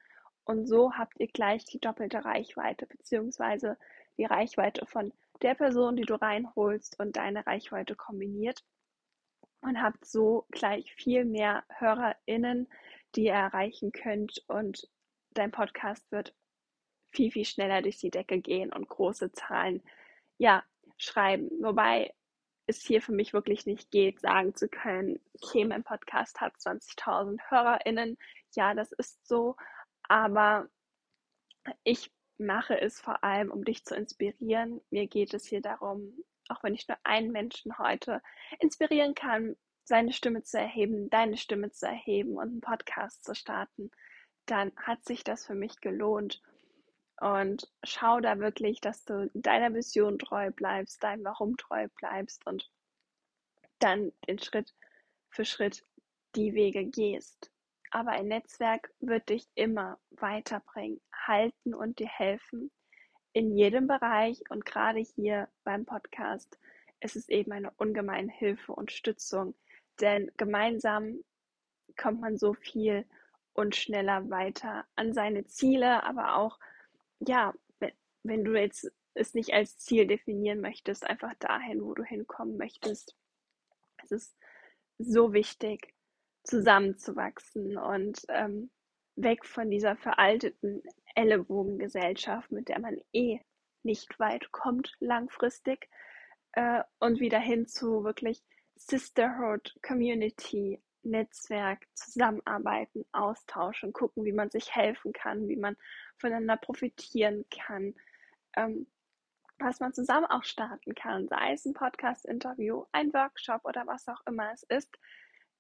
Und 0.45 0.67
so 0.67 0.93
habt 0.95 1.19
ihr 1.21 1.29
gleich 1.29 1.65
die 1.65 1.81
doppelte 1.81 2.25
Reichweite, 2.25 2.87
beziehungsweise 2.87 3.79
die 4.19 4.25
Reichweite 4.25 4.87
von 4.87 5.13
der 5.43 5.55
Person, 5.55 5.97
die 5.97 6.05
du 6.05 6.15
reinholst 6.15 6.99
und 7.01 7.17
deine 7.17 7.47
Reichweite 7.47 7.97
kombiniert 7.97 8.63
und 9.63 9.81
habt 9.81 10.05
so 10.05 10.47
gleich 10.51 10.95
viel 10.95 11.25
mehr 11.25 11.65
HörerInnen, 11.71 12.69
die 13.15 13.25
ihr 13.25 13.33
erreichen 13.33 13.93
könnt 13.93 14.45
und 14.49 14.89
dein 15.33 15.51
Podcast 15.51 16.11
wird 16.13 16.35
viel, 17.11 17.31
viel 17.31 17.45
schneller 17.45 17.83
durch 17.83 17.99
die 17.99 18.11
Decke 18.11 18.41
gehen 18.41 18.73
und 18.73 18.89
große 18.89 19.33
Zahlen, 19.33 19.83
ja, 20.39 20.65
schreiben. 20.97 21.51
Wobei 21.61 22.13
es 22.67 22.83
hier 22.83 23.03
für 23.03 23.13
mich 23.13 23.33
wirklich 23.33 23.67
nicht 23.67 23.91
geht, 23.91 24.21
sagen 24.21 24.55
zu 24.55 24.69
können, 24.69 25.21
okay, 25.41 25.65
mein 25.65 25.85
Podcast 25.85 26.41
hat 26.41 26.55
20.000 26.57 27.39
HörerInnen. 27.49 28.17
Ja, 28.55 28.75
das 28.75 28.93
ist 28.93 29.27
so, 29.27 29.57
aber 30.09 30.69
ich 31.83 32.13
mache 32.39 32.81
es 32.81 33.01
vor 33.01 33.23
allem, 33.23 33.51
um 33.51 33.65
dich 33.65 33.85
zu 33.85 33.95
inspirieren. 33.95 34.81
Mir 34.91 35.07
geht 35.07 35.35
es 35.35 35.47
hier 35.47 35.61
darum, 35.61 36.25
auch 36.49 36.63
wenn 36.63 36.75
ich 36.75 36.89
nur 36.89 36.99
einen 37.05 37.33
Menschen 37.33 37.79
heute 37.79 38.23
inspirieren 38.61 39.15
kann, 39.15 39.57
seine 39.85 40.13
Stimme 40.13 40.43
zu 40.43 40.59
erheben, 40.59 41.11
deine 41.11 41.37
Stimme 41.37 41.71
zu 41.71 41.87
erheben 41.87 42.37
und 42.37 42.49
einen 42.49 42.61
Podcast 42.61 43.25
zu 43.25 43.35
starten, 43.35 43.91
dann 44.47 44.73
hat 44.77 45.05
sich 45.05 45.25
das 45.25 45.47
für 45.47 45.55
mich 45.55 45.81
gelohnt. 45.81 46.43
Und 47.21 47.71
schau 47.85 48.21
da 48.21 48.39
wirklich, 48.39 48.81
dass 48.81 49.05
du 49.05 49.31
deiner 49.35 49.73
Vision 49.73 50.19
treu 50.19 50.51
bleibst, 50.51 51.03
deinem 51.03 51.25
Warum 51.25 51.57
treu 51.57 51.87
bleibst 51.97 52.45
und 52.47 52.71
dann 53.79 54.13
den 54.27 54.39
Schritt 54.39 54.75
für 55.29 55.45
Schritt 55.45 55.87
die 56.35 56.55
Wege 56.55 56.85
gehst 56.85 57.54
aber 57.95 58.11
ein 58.11 58.27
Netzwerk 58.27 58.91
wird 58.99 59.29
dich 59.29 59.47
immer 59.55 60.01
weiterbringen, 60.11 61.01
halten 61.13 61.75
und 61.75 62.01
dir 62.01 62.09
helfen. 62.09 62.73
In 63.33 63.57
jedem 63.57 63.87
Bereich 63.87 64.43
und 64.51 64.67
gerade 64.67 64.99
hier 64.99 65.49
beim 65.63 65.87
Podcast 65.87 66.59
ist 66.99 67.15
es 67.15 67.29
eben 67.29 67.53
eine 67.53 67.71
ungemeine 67.77 68.33
Hilfe 68.33 68.73
und 68.73 68.91
Stützung, 68.91 69.55
denn 70.01 70.29
gemeinsam 70.37 71.21
kommt 71.97 72.21
man 72.21 72.37
so 72.37 72.55
viel 72.55 73.07
und 73.53 73.77
schneller 73.77 74.29
weiter 74.29 74.85
an 74.97 75.13
seine 75.13 75.47
Ziele, 75.47 76.03
aber 76.03 76.35
auch, 76.35 76.59
ja, 77.21 77.55
wenn 78.25 78.43
du 78.43 78.59
jetzt 78.61 78.91
es 79.15 79.35
nicht 79.35 79.53
als 79.53 79.79
Ziel 79.79 80.09
definieren 80.09 80.61
möchtest, 80.61 81.07
einfach 81.07 81.35
dahin, 81.39 81.81
wo 81.81 81.95
du 81.95 82.03
hinkommen 82.03 82.57
möchtest. 82.57 83.15
Es 84.03 84.11
ist 84.11 84.37
so 84.99 85.33
wichtig, 85.33 85.94
zusammenzuwachsen 86.45 87.77
und 87.77 88.21
ähm, 88.29 88.71
weg 89.17 89.45
von 89.45 89.71
dieser 89.71 89.97
veralteten 89.97 90.83
Ellenbogengesellschaft, 91.15 92.53
mit 92.53 92.69
der 92.69 92.81
man 92.81 92.99
eh 93.13 93.41
nicht 93.83 94.19
weit 94.19 94.51
kommt 94.53 94.93
langfristig 95.01 95.89
äh, 96.53 96.83
und 97.01 97.21
wieder 97.21 97.39
hin 97.39 97.67
zu 97.67 98.05
wirklich 98.05 98.43
Sisterhood, 98.77 99.75
Community, 99.83 100.83
Netzwerk, 101.03 101.87
zusammenarbeiten, 101.95 103.05
austauschen, 103.13 103.93
gucken, 103.93 104.25
wie 104.25 104.33
man 104.33 104.51
sich 104.51 104.75
helfen 104.75 105.13
kann, 105.13 105.49
wie 105.49 105.57
man 105.57 105.77
voneinander 106.19 106.57
profitieren 106.57 107.45
kann, 107.51 107.95
ähm, 108.57 108.87
was 109.59 109.81
man 109.81 109.93
zusammen 109.93 110.27
auch 110.27 110.45
starten 110.45 110.95
kann, 110.95 111.29
sei 111.29 111.53
es 111.53 111.65
ein 111.65 111.75
Podcast-Interview, 111.75 112.85
ein 112.93 113.13
Workshop 113.13 113.65
oder 113.65 113.87
was 113.87 114.09
auch 114.09 114.21
immer 114.27 114.53
es 114.53 114.65
ist. 114.65 114.99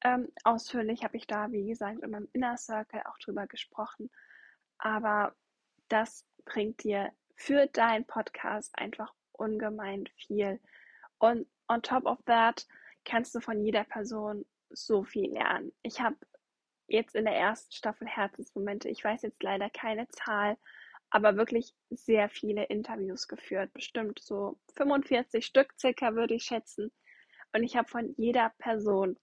Ähm, 0.04 0.30
ausführlich 0.44 1.02
habe 1.02 1.16
ich 1.16 1.26
da, 1.26 1.50
wie 1.50 1.66
gesagt, 1.66 2.00
in 2.02 2.11
meinem 2.11 2.28
Inner 2.34 2.58
Circle 2.58 3.02
auch 3.06 3.18
drüber 3.18 3.46
gesprochen. 3.46 4.11
Aber 4.78 5.34
das 5.88 6.26
bringt 6.44 6.84
dir 6.84 7.11
für 7.37 7.66
deinen 7.66 8.06
Podcast 8.06 8.76
einfach 8.78 9.12
ungemein 9.32 10.04
viel. 10.16 10.61
Und 11.18 11.49
on 11.68 11.82
top 11.82 12.04
of 12.04 12.23
that 12.26 12.66
kannst 13.04 13.34
du 13.34 13.40
von 13.40 13.64
jeder 13.64 13.84
Person 13.84 14.44
so 14.70 15.04
viel 15.04 15.32
lernen. 15.32 15.73
Ich 15.82 16.00
habe 16.00 16.16
jetzt 16.87 17.14
in 17.14 17.25
der 17.25 17.37
ersten 17.37 17.73
Staffel 17.73 18.06
Herzensmomente, 18.06 18.88
ich 18.90 19.02
weiß 19.02 19.23
jetzt 19.23 19.42
leider 19.42 19.70
keine 19.70 20.06
Zahl, 20.08 20.58
aber 21.11 21.37
wirklich 21.37 21.75
sehr 21.90 22.28
viele 22.28 22.64
Interviews 22.64 23.28
geführt. 23.28 23.73
Bestimmt 23.73 24.18
so 24.20 24.58
45 24.76 25.46
Stück 25.46 25.75
circa 25.78 26.14
würde 26.14 26.34
ich 26.34 26.44
schätzen. 26.44 26.92
Und 27.52 27.62
ich 27.62 27.76
habe 27.76 27.88
von 27.88 28.12
jeder 28.16 28.52
Person 28.58 29.16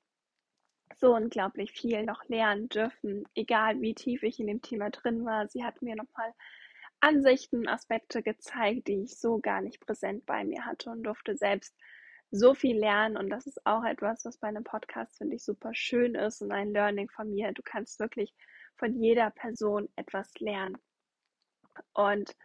so 1.01 1.15
unglaublich 1.15 1.71
viel 1.71 2.03
noch 2.03 2.23
lernen 2.29 2.69
dürfen, 2.69 3.27
egal 3.35 3.81
wie 3.81 3.95
tief 3.95 4.23
ich 4.23 4.39
in 4.39 4.47
dem 4.47 4.61
Thema 4.61 4.91
drin 4.91 5.25
war. 5.25 5.47
Sie 5.47 5.63
hat 5.63 5.81
mir 5.81 5.95
nochmal 5.95 6.31
Ansichten, 6.99 7.67
Aspekte 7.67 8.21
gezeigt, 8.21 8.87
die 8.87 9.03
ich 9.03 9.17
so 9.17 9.39
gar 9.39 9.61
nicht 9.61 9.79
präsent 9.81 10.25
bei 10.27 10.45
mir 10.45 10.65
hatte 10.65 10.91
und 10.91 11.03
durfte 11.03 11.35
selbst 11.35 11.75
so 12.29 12.53
viel 12.53 12.77
lernen. 12.77 13.17
Und 13.17 13.29
das 13.29 13.47
ist 13.47 13.65
auch 13.65 13.83
etwas, 13.83 14.23
was 14.23 14.37
bei 14.37 14.47
einem 14.47 14.63
Podcast, 14.63 15.17
finde 15.17 15.35
ich, 15.35 15.43
super 15.43 15.73
schön 15.73 16.13
ist 16.13 16.41
und 16.43 16.51
ein 16.51 16.71
Learning 16.71 17.09
von 17.09 17.31
mir. 17.31 17.51
Du 17.51 17.63
kannst 17.63 17.99
wirklich 17.99 18.33
von 18.75 18.93
jeder 18.93 19.31
Person 19.31 19.89
etwas 19.95 20.31
lernen. 20.39 20.77
Und 21.93 22.35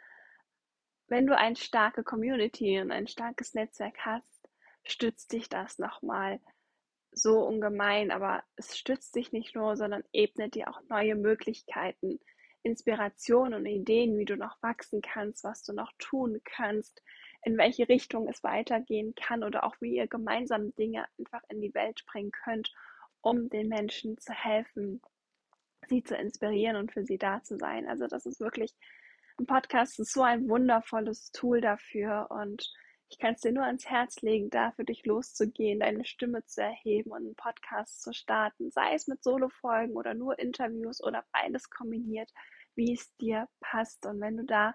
wenn 1.09 1.27
du 1.27 1.37
eine 1.37 1.57
starke 1.57 2.03
Community 2.03 2.81
und 2.81 2.91
ein 2.91 3.07
starkes 3.07 3.53
Netzwerk 3.53 3.99
hast, 3.99 4.49
stützt 4.83 5.33
dich 5.33 5.51
das 5.51 5.79
nochmal 5.79 6.41
so 7.17 7.41
ungemein, 7.41 8.11
aber 8.11 8.43
es 8.57 8.77
stützt 8.79 9.17
dich 9.17 9.33
nicht 9.33 9.57
nur, 9.57 9.77
sondern 9.77 10.05
ebnet 10.13 10.55
dir 10.55 10.69
auch 10.69 10.81
neue 10.89 11.17
Möglichkeiten, 11.17 12.21
Inspiration 12.63 13.55
und 13.55 13.65
Ideen, 13.65 14.19
wie 14.19 14.27
du 14.27 14.37
noch 14.37 14.61
wachsen 14.63 15.01
kannst, 15.01 15.43
was 15.43 15.63
du 15.63 15.73
noch 15.73 15.93
tun 15.99 16.41
kannst, 16.45 17.03
in 17.43 17.57
welche 17.57 17.89
Richtung 17.89 18.29
es 18.29 18.45
weitergehen 18.45 19.15
kann 19.15 19.43
oder 19.43 19.65
auch 19.65 19.77
wie 19.81 19.97
ihr 19.97 20.09
gemeinsam 20.09 20.75
Dinge 20.75 21.07
einfach 21.19 21.43
in 21.49 21.61
die 21.61 21.73
Welt 21.75 22.05
bringen 22.07 22.33
könnt, 22.33 22.73
um 23.23 23.49
den 23.49 23.69
Menschen 23.69 24.19
zu 24.19 24.33
helfen, 24.33 25.01
sie 25.89 26.03
zu 26.03 26.17
inspirieren 26.17 26.77
und 26.77 26.93
für 26.93 27.05
sie 27.05 27.19
da 27.19 27.43
zu 27.43 27.57
sein. 27.57 27.89
Also 27.89 28.09
das 28.09 28.27
ist 28.27 28.41
wirklich 28.41 28.75
ein 29.39 29.47
Podcast 29.47 29.99
ist 30.01 30.13
so 30.13 30.23
ein 30.23 30.49
wundervolles 30.49 31.31
Tool 31.31 31.61
dafür 31.61 32.29
und 32.31 32.73
ich 33.09 33.19
kann 33.19 33.35
es 33.35 33.41
dir 33.41 33.53
nur 33.53 33.65
ans 33.65 33.87
Herz 33.87 34.21
legen, 34.23 34.51
da 34.51 34.73
für 34.73 34.85
dich 34.85 35.05
loszugehen, 35.07 35.81
deine 35.81 36.05
Stimme 36.05 36.45
zu 36.45 36.63
erheben 36.63 37.13
und 37.13 37.19
einen 37.19 37.37
Podcast 37.37 38.03
zu 38.03 38.13
starten, 38.13 38.71
sei 38.71 38.95
es 38.95 39.07
mit 39.07 39.23
Solo-Folgen 39.23 39.95
oder 39.95 40.15
nur 40.15 40.39
Interviews 40.39 41.03
oder 41.03 41.25
beides 41.33 41.71
kombiniert, 41.71 42.33
wie 42.75 42.95
es 42.95 43.15
dir 43.17 43.49
passt. 43.61 44.05
Und 44.07 44.21
wenn 44.21 44.37
du 44.37 44.45
da 44.45 44.75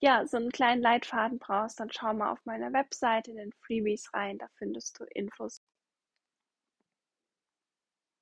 ja 0.00 0.26
so 0.26 0.38
einen 0.38 0.50
kleinen 0.50 0.80
Leitfaden 0.80 1.38
brauchst, 1.38 1.78
dann 1.80 1.92
schau 1.92 2.14
mal 2.14 2.32
auf 2.32 2.44
meiner 2.46 2.72
Webseite 2.72 3.30
in 3.30 3.36
den 3.36 3.52
Freebies 3.52 4.12
rein, 4.14 4.38
da 4.38 4.48
findest 4.56 4.98
du 4.98 5.04
Infos. 5.04 5.62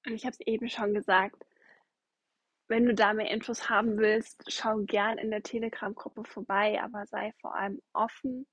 Und 0.04 0.14
ich 0.14 0.24
habe 0.24 0.32
es 0.32 0.40
eben 0.40 0.68
schon 0.68 0.94
gesagt, 0.94 1.44
wenn 2.66 2.84
du 2.84 2.94
da 2.94 3.14
mehr 3.14 3.30
Infos 3.30 3.70
haben 3.70 3.98
willst, 3.98 4.44
schau 4.52 4.78
gern 4.78 5.16
in 5.18 5.30
der 5.30 5.42
Telegram-Gruppe 5.42 6.24
vorbei, 6.24 6.82
aber 6.82 7.06
sei 7.06 7.32
vor 7.40 7.54
allem 7.54 7.80
offen 7.92 8.46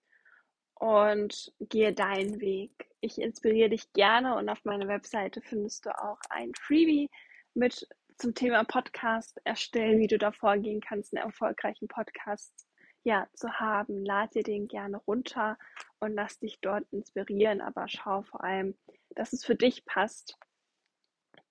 und 0.76 1.54
gehe 1.60 1.94
deinen 1.94 2.40
Weg. 2.40 2.90
Ich 3.02 3.20
inspiriere 3.20 3.70
dich 3.70 3.92
gerne 3.94 4.36
und 4.36 4.50
auf 4.50 4.64
meiner 4.66 4.88
Webseite 4.88 5.42
findest 5.42 5.86
du 5.86 5.98
auch 5.98 6.20
ein 6.30 6.52
Freebie 6.56 7.10
mit 7.54 7.88
zum 8.18 8.34
Thema 8.34 8.64
Podcast 8.64 9.40
erstellen, 9.44 10.00
wie 10.00 10.08
du 10.08 10.18
da 10.18 10.32
vorgehen 10.32 10.82
kannst, 10.82 11.16
einen 11.16 11.26
erfolgreichen 11.26 11.88
Podcast 11.88 12.68
ja, 13.04 13.28
zu 13.34 13.52
haben. 13.54 14.06
Lad 14.06 14.36
dir 14.36 14.44
den 14.44 14.68
gerne 14.68 14.98
runter 14.98 15.58
und 16.00 16.14
lass 16.14 16.40
dich 16.40 16.60
dort 16.62 16.86
inspirieren, 16.92 17.62
aber 17.62 17.88
schau 17.88 18.24
vor 18.24 18.44
allem, 18.44 18.76
dass 19.16 19.34
es 19.34 19.46
für 19.46 19.56
dich 19.56 19.86
passt. 19.86 20.38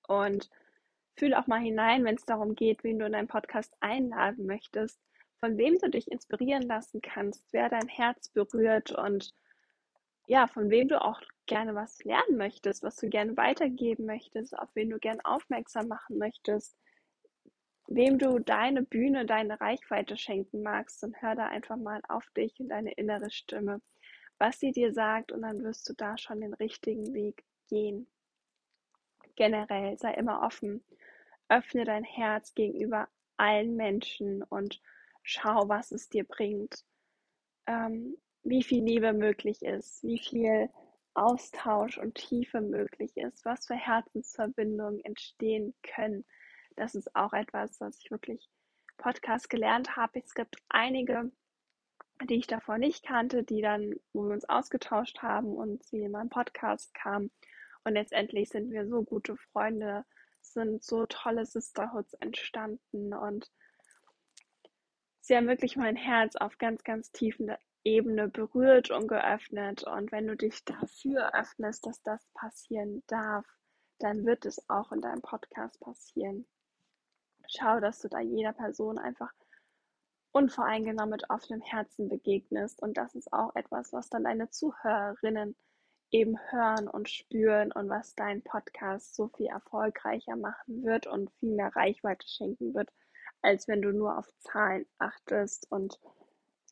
Und 0.06 0.50
Fühl 1.16 1.34
auch 1.34 1.46
mal 1.46 1.60
hinein, 1.60 2.04
wenn 2.04 2.16
es 2.16 2.24
darum 2.24 2.54
geht, 2.56 2.82
wen 2.82 2.98
du 2.98 3.06
in 3.06 3.12
deinen 3.12 3.28
Podcast 3.28 3.72
einladen 3.80 4.46
möchtest, 4.46 5.00
von 5.44 5.58
wem 5.58 5.78
du 5.78 5.90
dich 5.90 6.10
inspirieren 6.10 6.62
lassen 6.62 7.02
kannst, 7.02 7.44
wer 7.52 7.68
dein 7.68 7.86
Herz 7.86 8.30
berührt 8.30 8.92
und 8.92 9.34
ja, 10.26 10.46
von 10.46 10.70
wem 10.70 10.88
du 10.88 10.98
auch 11.02 11.20
gerne 11.44 11.74
was 11.74 12.02
lernen 12.02 12.38
möchtest, 12.38 12.82
was 12.82 12.96
du 12.96 13.10
gerne 13.10 13.36
weitergeben 13.36 14.06
möchtest, 14.06 14.58
auf 14.58 14.70
wen 14.72 14.88
du 14.88 14.98
gerne 14.98 15.20
aufmerksam 15.22 15.88
machen 15.88 16.16
möchtest, 16.16 16.78
wem 17.88 18.18
du 18.18 18.38
deine 18.38 18.84
Bühne, 18.84 19.26
deine 19.26 19.60
Reichweite 19.60 20.16
schenken 20.16 20.62
magst 20.62 21.04
und 21.04 21.20
hör 21.20 21.34
da 21.34 21.44
einfach 21.44 21.76
mal 21.76 22.00
auf 22.08 22.24
dich 22.30 22.58
und 22.58 22.70
deine 22.70 22.92
innere 22.92 23.30
Stimme, 23.30 23.82
was 24.38 24.58
sie 24.58 24.72
dir 24.72 24.94
sagt 24.94 25.30
und 25.30 25.42
dann 25.42 25.62
wirst 25.62 25.86
du 25.90 25.92
da 25.92 26.16
schon 26.16 26.40
den 26.40 26.54
richtigen 26.54 27.12
Weg 27.12 27.44
gehen. 27.68 28.06
Generell 29.36 29.98
sei 29.98 30.14
immer 30.14 30.40
offen. 30.40 30.82
Öffne 31.50 31.84
dein 31.84 32.04
Herz 32.04 32.54
gegenüber 32.54 33.08
allen 33.36 33.76
Menschen 33.76 34.42
und 34.42 34.80
schau, 35.24 35.68
was 35.68 35.90
es 35.90 36.08
dir 36.08 36.24
bringt, 36.24 36.84
ähm, 37.66 38.16
wie 38.44 38.62
viel 38.62 38.84
Liebe 38.84 39.12
möglich 39.12 39.62
ist, 39.62 40.04
wie 40.04 40.18
viel 40.18 40.70
Austausch 41.14 41.98
und 41.98 42.14
Tiefe 42.14 42.60
möglich 42.60 43.16
ist, 43.16 43.44
was 43.44 43.66
für 43.66 43.74
Herzensverbindungen 43.74 45.04
entstehen 45.04 45.74
können. 45.82 46.24
Das 46.76 46.94
ist 46.94 47.14
auch 47.16 47.32
etwas, 47.32 47.80
was 47.80 47.98
ich 47.98 48.10
wirklich 48.10 48.48
Podcast 48.98 49.48
gelernt 49.48 49.96
habe. 49.96 50.20
Es 50.20 50.34
gibt 50.34 50.56
einige, 50.68 51.32
die 52.28 52.36
ich 52.36 52.46
davor 52.46 52.78
nicht 52.78 53.04
kannte, 53.04 53.42
die 53.42 53.62
dann, 53.62 53.94
wo 54.12 54.24
wir 54.24 54.34
uns 54.34 54.48
ausgetauscht 54.48 55.22
haben 55.22 55.56
und 55.56 55.82
sie 55.84 56.02
in 56.02 56.12
meinen 56.12 56.30
Podcast 56.30 56.94
kamen. 56.94 57.30
Und 57.84 57.94
letztendlich 57.94 58.50
sind 58.50 58.70
wir 58.70 58.86
so 58.86 59.02
gute 59.02 59.36
Freunde 59.36 60.04
sind 60.44 60.84
so 60.84 61.06
tolle 61.06 61.46
Sisterhoods 61.46 62.14
entstanden 62.14 63.14
und 63.14 63.50
sie 65.24 65.36
haben 65.36 65.48
wirklich 65.48 65.76
mein 65.76 65.96
Herz 65.96 66.36
auf 66.36 66.58
ganz, 66.58 66.84
ganz 66.84 67.10
tiefen 67.10 67.50
Ebene 67.82 68.28
berührt 68.28 68.90
und 68.90 69.08
geöffnet. 69.08 69.82
Und 69.84 70.12
wenn 70.12 70.26
du 70.26 70.36
dich 70.36 70.64
dafür 70.64 71.34
öffnest, 71.34 71.86
dass 71.86 72.02
das 72.02 72.26
passieren 72.34 73.02
darf, 73.06 73.46
dann 73.98 74.26
wird 74.26 74.44
es 74.44 74.68
auch 74.68 74.92
in 74.92 75.00
deinem 75.00 75.22
Podcast 75.22 75.80
passieren. 75.80 76.46
Schau, 77.46 77.80
dass 77.80 78.00
du 78.00 78.08
da 78.08 78.20
jeder 78.20 78.52
Person 78.52 78.98
einfach 78.98 79.32
unvoreingenommen 80.32 81.10
mit 81.10 81.30
offenem 81.30 81.62
Herzen 81.62 82.08
begegnest. 82.08 82.82
Und 82.82 82.96
das 82.98 83.14
ist 83.14 83.32
auch 83.32 83.54
etwas, 83.54 83.92
was 83.92 84.10
dann 84.10 84.24
deine 84.24 84.50
Zuhörerinnen 84.50 85.56
eben 86.10 86.38
hören 86.50 86.86
und 86.86 87.08
spüren 87.08 87.72
und 87.72 87.88
was 87.88 88.14
dein 88.14 88.42
Podcast 88.42 89.14
so 89.14 89.28
viel 89.28 89.46
erfolgreicher 89.46 90.36
machen 90.36 90.84
wird 90.84 91.06
und 91.06 91.30
viel 91.38 91.54
mehr 91.54 91.74
Reichweite 91.74 92.26
schenken 92.28 92.74
wird, 92.74 92.90
als 93.44 93.68
wenn 93.68 93.82
du 93.82 93.92
nur 93.92 94.18
auf 94.18 94.26
Zahlen 94.40 94.86
achtest 94.98 95.70
und 95.70 96.00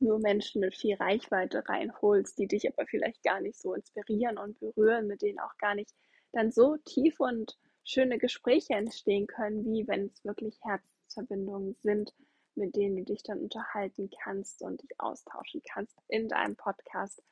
nur 0.00 0.18
Menschen 0.18 0.60
mit 0.60 0.74
viel 0.74 0.96
Reichweite 0.96 1.68
reinholst, 1.68 2.38
die 2.38 2.48
dich 2.48 2.66
aber 2.66 2.86
vielleicht 2.86 3.22
gar 3.22 3.40
nicht 3.40 3.60
so 3.60 3.74
inspirieren 3.74 4.38
und 4.38 4.58
berühren, 4.58 5.06
mit 5.06 5.22
denen 5.22 5.38
auch 5.38 5.56
gar 5.58 5.74
nicht 5.74 5.94
dann 6.32 6.50
so 6.50 6.76
tief 6.78 7.20
und 7.20 7.58
schöne 7.84 8.18
Gespräche 8.18 8.74
entstehen 8.74 9.26
können, 9.26 9.64
wie 9.66 9.86
wenn 9.86 10.06
es 10.06 10.24
wirklich 10.24 10.58
Herzverbindungen 10.62 11.76
sind, 11.82 12.14
mit 12.54 12.74
denen 12.74 12.96
du 12.96 13.04
dich 13.04 13.22
dann 13.22 13.40
unterhalten 13.40 14.10
kannst 14.22 14.62
und 14.62 14.82
dich 14.82 14.98
austauschen 14.98 15.62
kannst 15.72 15.96
in 16.08 16.28
deinem 16.28 16.56
Podcast. 16.56 17.22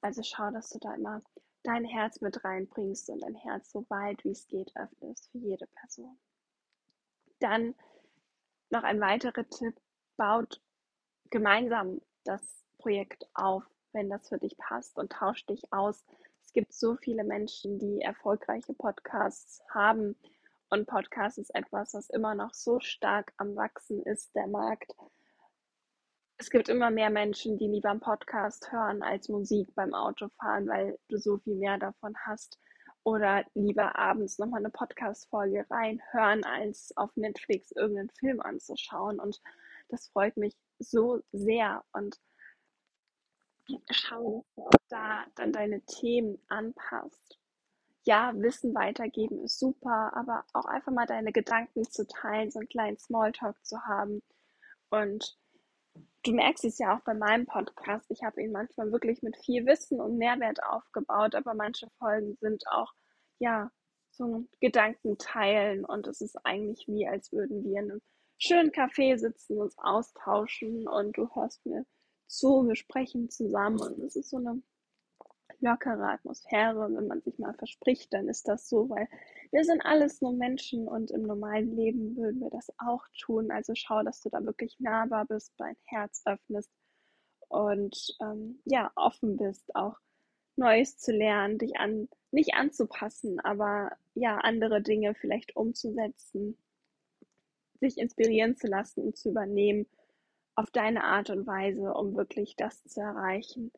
Also 0.00 0.22
schau, 0.22 0.50
dass 0.50 0.70
du 0.70 0.78
da 0.78 0.94
immer 0.94 1.22
dein 1.64 1.84
Herz 1.84 2.20
mit 2.20 2.44
reinbringst 2.44 3.10
und 3.10 3.20
dein 3.20 3.34
Herz 3.34 3.72
so 3.72 3.84
weit 3.88 4.24
wie 4.24 4.30
es 4.30 4.46
geht 4.46 4.72
öffnest 4.74 5.30
für 5.30 5.38
jede 5.38 5.66
Person. 5.66 6.18
Dann 7.40 7.74
noch 8.70 8.82
ein 8.82 9.00
weiterer 9.00 9.48
Tipp, 9.48 9.74
baut 10.16 10.60
gemeinsam 11.30 12.00
das 12.24 12.64
Projekt 12.78 13.26
auf, 13.34 13.64
wenn 13.92 14.10
das 14.10 14.28
für 14.28 14.38
dich 14.38 14.56
passt 14.58 14.98
und 14.98 15.12
tauscht 15.12 15.48
dich 15.48 15.62
aus. 15.72 16.04
Es 16.44 16.52
gibt 16.52 16.72
so 16.72 16.96
viele 16.96 17.24
Menschen, 17.24 17.78
die 17.78 18.00
erfolgreiche 18.00 18.74
Podcasts 18.74 19.62
haben 19.70 20.16
und 20.70 20.86
Podcast 20.86 21.38
ist 21.38 21.54
etwas, 21.54 21.94
was 21.94 22.10
immer 22.10 22.34
noch 22.34 22.54
so 22.54 22.80
stark 22.80 23.32
am 23.36 23.56
Wachsen 23.56 24.02
ist, 24.02 24.34
der 24.34 24.46
Markt 24.46 24.92
es 26.38 26.50
gibt 26.50 26.68
immer 26.68 26.90
mehr 26.90 27.08
Menschen, 27.08 27.56
die 27.56 27.66
lieber 27.66 27.90
einen 27.90 28.00
Podcast 28.00 28.70
hören 28.70 29.02
als 29.02 29.28
Musik 29.28 29.74
beim 29.74 29.94
Autofahren, 29.94 30.68
weil 30.68 30.98
du 31.08 31.16
so 31.16 31.38
viel 31.38 31.54
mehr 31.54 31.78
davon 31.78 32.14
hast. 32.26 32.58
Oder 33.06 33.44
lieber 33.54 33.94
abends 33.94 34.36
nochmal 34.36 34.58
eine 34.58 34.70
Podcast-Folge 34.70 35.64
reinhören, 35.70 36.42
als 36.42 36.92
auf 36.96 37.16
Netflix 37.16 37.70
irgendeinen 37.70 38.10
Film 38.10 38.40
anzuschauen. 38.40 39.20
Und 39.20 39.40
das 39.88 40.08
freut 40.08 40.36
mich 40.36 40.56
so 40.80 41.22
sehr. 41.30 41.84
Und 41.92 42.18
schau, 43.92 44.44
dass 44.48 44.54
du 44.56 44.62
auch 44.66 44.86
da 44.88 45.24
dann 45.36 45.52
deine 45.52 45.82
Themen 45.82 46.42
anpasst. 46.48 47.38
Ja, 48.02 48.32
Wissen 48.34 48.74
weitergeben 48.74 49.38
ist 49.44 49.60
super, 49.60 50.10
aber 50.16 50.44
auch 50.52 50.64
einfach 50.64 50.90
mal 50.90 51.06
deine 51.06 51.30
Gedanken 51.30 51.84
zu 51.84 52.08
teilen, 52.08 52.50
so 52.50 52.58
einen 52.58 52.68
kleinen 52.68 52.98
Smalltalk 52.98 53.64
zu 53.64 53.80
haben 53.84 54.20
und 54.90 55.38
du 56.26 56.32
merkst 56.32 56.64
es 56.64 56.78
ja 56.78 56.96
auch 56.96 57.00
bei 57.04 57.14
meinem 57.14 57.46
Podcast. 57.46 58.10
Ich 58.10 58.22
habe 58.22 58.42
ihn 58.42 58.52
manchmal 58.52 58.90
wirklich 58.90 59.22
mit 59.22 59.36
viel 59.36 59.64
Wissen 59.66 60.00
und 60.00 60.18
Mehrwert 60.18 60.62
aufgebaut, 60.62 61.34
aber 61.34 61.54
manche 61.54 61.88
Folgen 61.98 62.36
sind 62.40 62.64
auch, 62.68 62.92
ja, 63.38 63.70
so 64.10 64.46
Gedanken 64.60 65.18
teilen 65.18 65.84
und 65.84 66.06
es 66.06 66.20
ist 66.22 66.36
eigentlich 66.44 66.86
wie, 66.88 67.06
als 67.06 67.32
würden 67.32 67.64
wir 67.64 67.80
in 67.80 67.90
einem 67.90 68.02
schönen 68.38 68.70
Café 68.70 69.18
sitzen, 69.18 69.60
uns 69.60 69.76
austauschen 69.78 70.88
und 70.88 71.16
du 71.16 71.28
hörst 71.34 71.64
mir 71.66 71.84
zu, 72.26 72.66
wir 72.66 72.76
sprechen 72.76 73.28
zusammen 73.28 73.78
und 73.78 73.98
es 73.98 74.16
ist 74.16 74.30
so 74.30 74.38
eine 74.38 74.62
lockere 75.60 76.08
Atmosphäre 76.08 76.78
und 76.84 76.96
wenn 76.96 77.06
man 77.06 77.20
sich 77.22 77.38
mal 77.38 77.54
verspricht, 77.54 78.12
dann 78.12 78.28
ist 78.28 78.48
das 78.48 78.68
so, 78.68 78.88
weil 78.88 79.08
wir 79.52 79.64
sind 79.64 79.80
alles 79.84 80.20
nur 80.20 80.32
Menschen 80.32 80.88
und 80.88 81.10
im 81.10 81.22
normalen 81.22 81.74
Leben 81.74 82.16
würden 82.16 82.40
wir 82.40 82.50
das 82.50 82.72
auch 82.78 83.04
tun. 83.18 83.50
Also 83.50 83.74
schau, 83.74 84.02
dass 84.02 84.20
du 84.20 84.28
da 84.28 84.44
wirklich 84.44 84.78
nahbar 84.80 85.26
bist, 85.26 85.52
dein 85.58 85.76
Herz 85.84 86.22
öffnest 86.26 86.70
und 87.48 88.16
ähm, 88.20 88.60
ja, 88.64 88.90
offen 88.96 89.36
bist, 89.36 89.74
auch 89.74 89.96
Neues 90.56 90.98
zu 90.98 91.12
lernen, 91.12 91.58
dich 91.58 91.76
an, 91.76 92.08
nicht 92.30 92.54
anzupassen, 92.54 93.40
aber 93.40 93.90
ja, 94.14 94.38
andere 94.38 94.82
Dinge 94.82 95.14
vielleicht 95.14 95.54
umzusetzen, 95.54 96.56
sich 97.80 97.98
inspirieren 97.98 98.56
zu 98.56 98.66
lassen 98.66 99.02
und 99.02 99.16
zu 99.16 99.30
übernehmen 99.30 99.86
auf 100.54 100.70
deine 100.70 101.04
Art 101.04 101.28
und 101.30 101.46
Weise, 101.46 101.92
um 101.92 102.16
wirklich 102.16 102.56
das 102.56 102.82
zu 102.84 103.00
erreichen, 103.00 103.70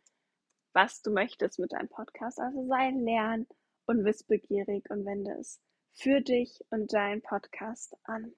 was 0.72 1.02
du 1.02 1.10
möchtest 1.10 1.58
mit 1.58 1.72
deinem 1.72 1.88
Podcast. 1.88 2.40
Also 2.40 2.66
sei 2.66 2.90
lern- 2.90 3.46
und 3.87 4.04
wissbegierig 4.04 4.88
und 4.90 5.06
wende 5.06 5.32
es 5.32 5.60
für 5.92 6.20
dich 6.20 6.64
und 6.70 6.92
deinen 6.92 7.22
Podcast 7.22 7.96
an. 8.04 8.32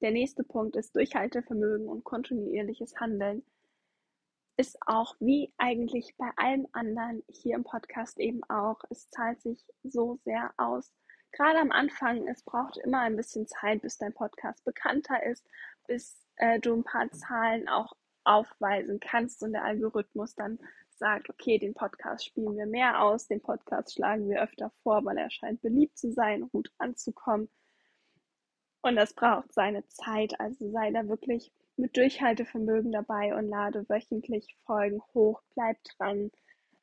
Der 0.00 0.10
nächste 0.10 0.42
Punkt 0.42 0.74
ist 0.74 0.96
Durchhaltevermögen 0.96 1.86
und 1.86 2.02
kontinuierliches 2.02 2.96
Handeln. 2.98 3.44
Ist 4.56 4.76
auch 4.86 5.14
wie 5.20 5.52
eigentlich 5.58 6.16
bei 6.16 6.28
allem 6.36 6.66
anderen 6.72 7.22
hier 7.28 7.54
im 7.54 7.64
Podcast 7.64 8.18
eben 8.18 8.42
auch. 8.44 8.82
Es 8.90 9.08
zahlt 9.10 9.40
sich 9.40 9.64
so 9.84 10.18
sehr 10.24 10.52
aus. 10.56 10.92
Gerade 11.30 11.60
am 11.60 11.70
Anfang, 11.70 12.26
es 12.26 12.42
braucht 12.42 12.76
immer 12.78 13.00
ein 13.00 13.16
bisschen 13.16 13.46
Zeit, 13.46 13.80
bis 13.82 13.96
dein 13.96 14.12
Podcast 14.12 14.64
bekannter 14.64 15.22
ist, 15.22 15.46
bis 15.86 16.26
äh, 16.36 16.58
du 16.60 16.74
ein 16.74 16.84
paar 16.84 17.10
Zahlen 17.10 17.68
auch 17.68 17.96
aufweisen 18.24 19.00
kannst 19.00 19.42
und 19.42 19.52
der 19.52 19.64
Algorithmus 19.64 20.34
dann 20.34 20.58
sagt, 21.02 21.28
okay, 21.28 21.58
den 21.58 21.74
Podcast 21.74 22.26
spielen 22.26 22.56
wir 22.56 22.66
mehr 22.66 23.02
aus, 23.02 23.26
den 23.26 23.40
Podcast 23.40 23.94
schlagen 23.94 24.30
wir 24.30 24.40
öfter 24.40 24.70
vor, 24.84 25.04
weil 25.04 25.18
er 25.18 25.32
scheint 25.32 25.60
beliebt 25.60 25.98
zu 25.98 26.12
sein, 26.12 26.48
gut 26.52 26.70
anzukommen. 26.78 27.48
Und 28.82 28.94
das 28.94 29.12
braucht 29.12 29.52
seine 29.52 29.84
Zeit, 29.88 30.38
also 30.38 30.70
sei 30.70 30.92
da 30.92 31.08
wirklich 31.08 31.52
mit 31.76 31.96
Durchhaltevermögen 31.96 32.92
dabei 32.92 33.34
und 33.34 33.48
lade 33.48 33.84
wöchentlich 33.88 34.56
Folgen 34.64 35.02
hoch, 35.12 35.42
bleib 35.56 35.76
dran 35.96 36.30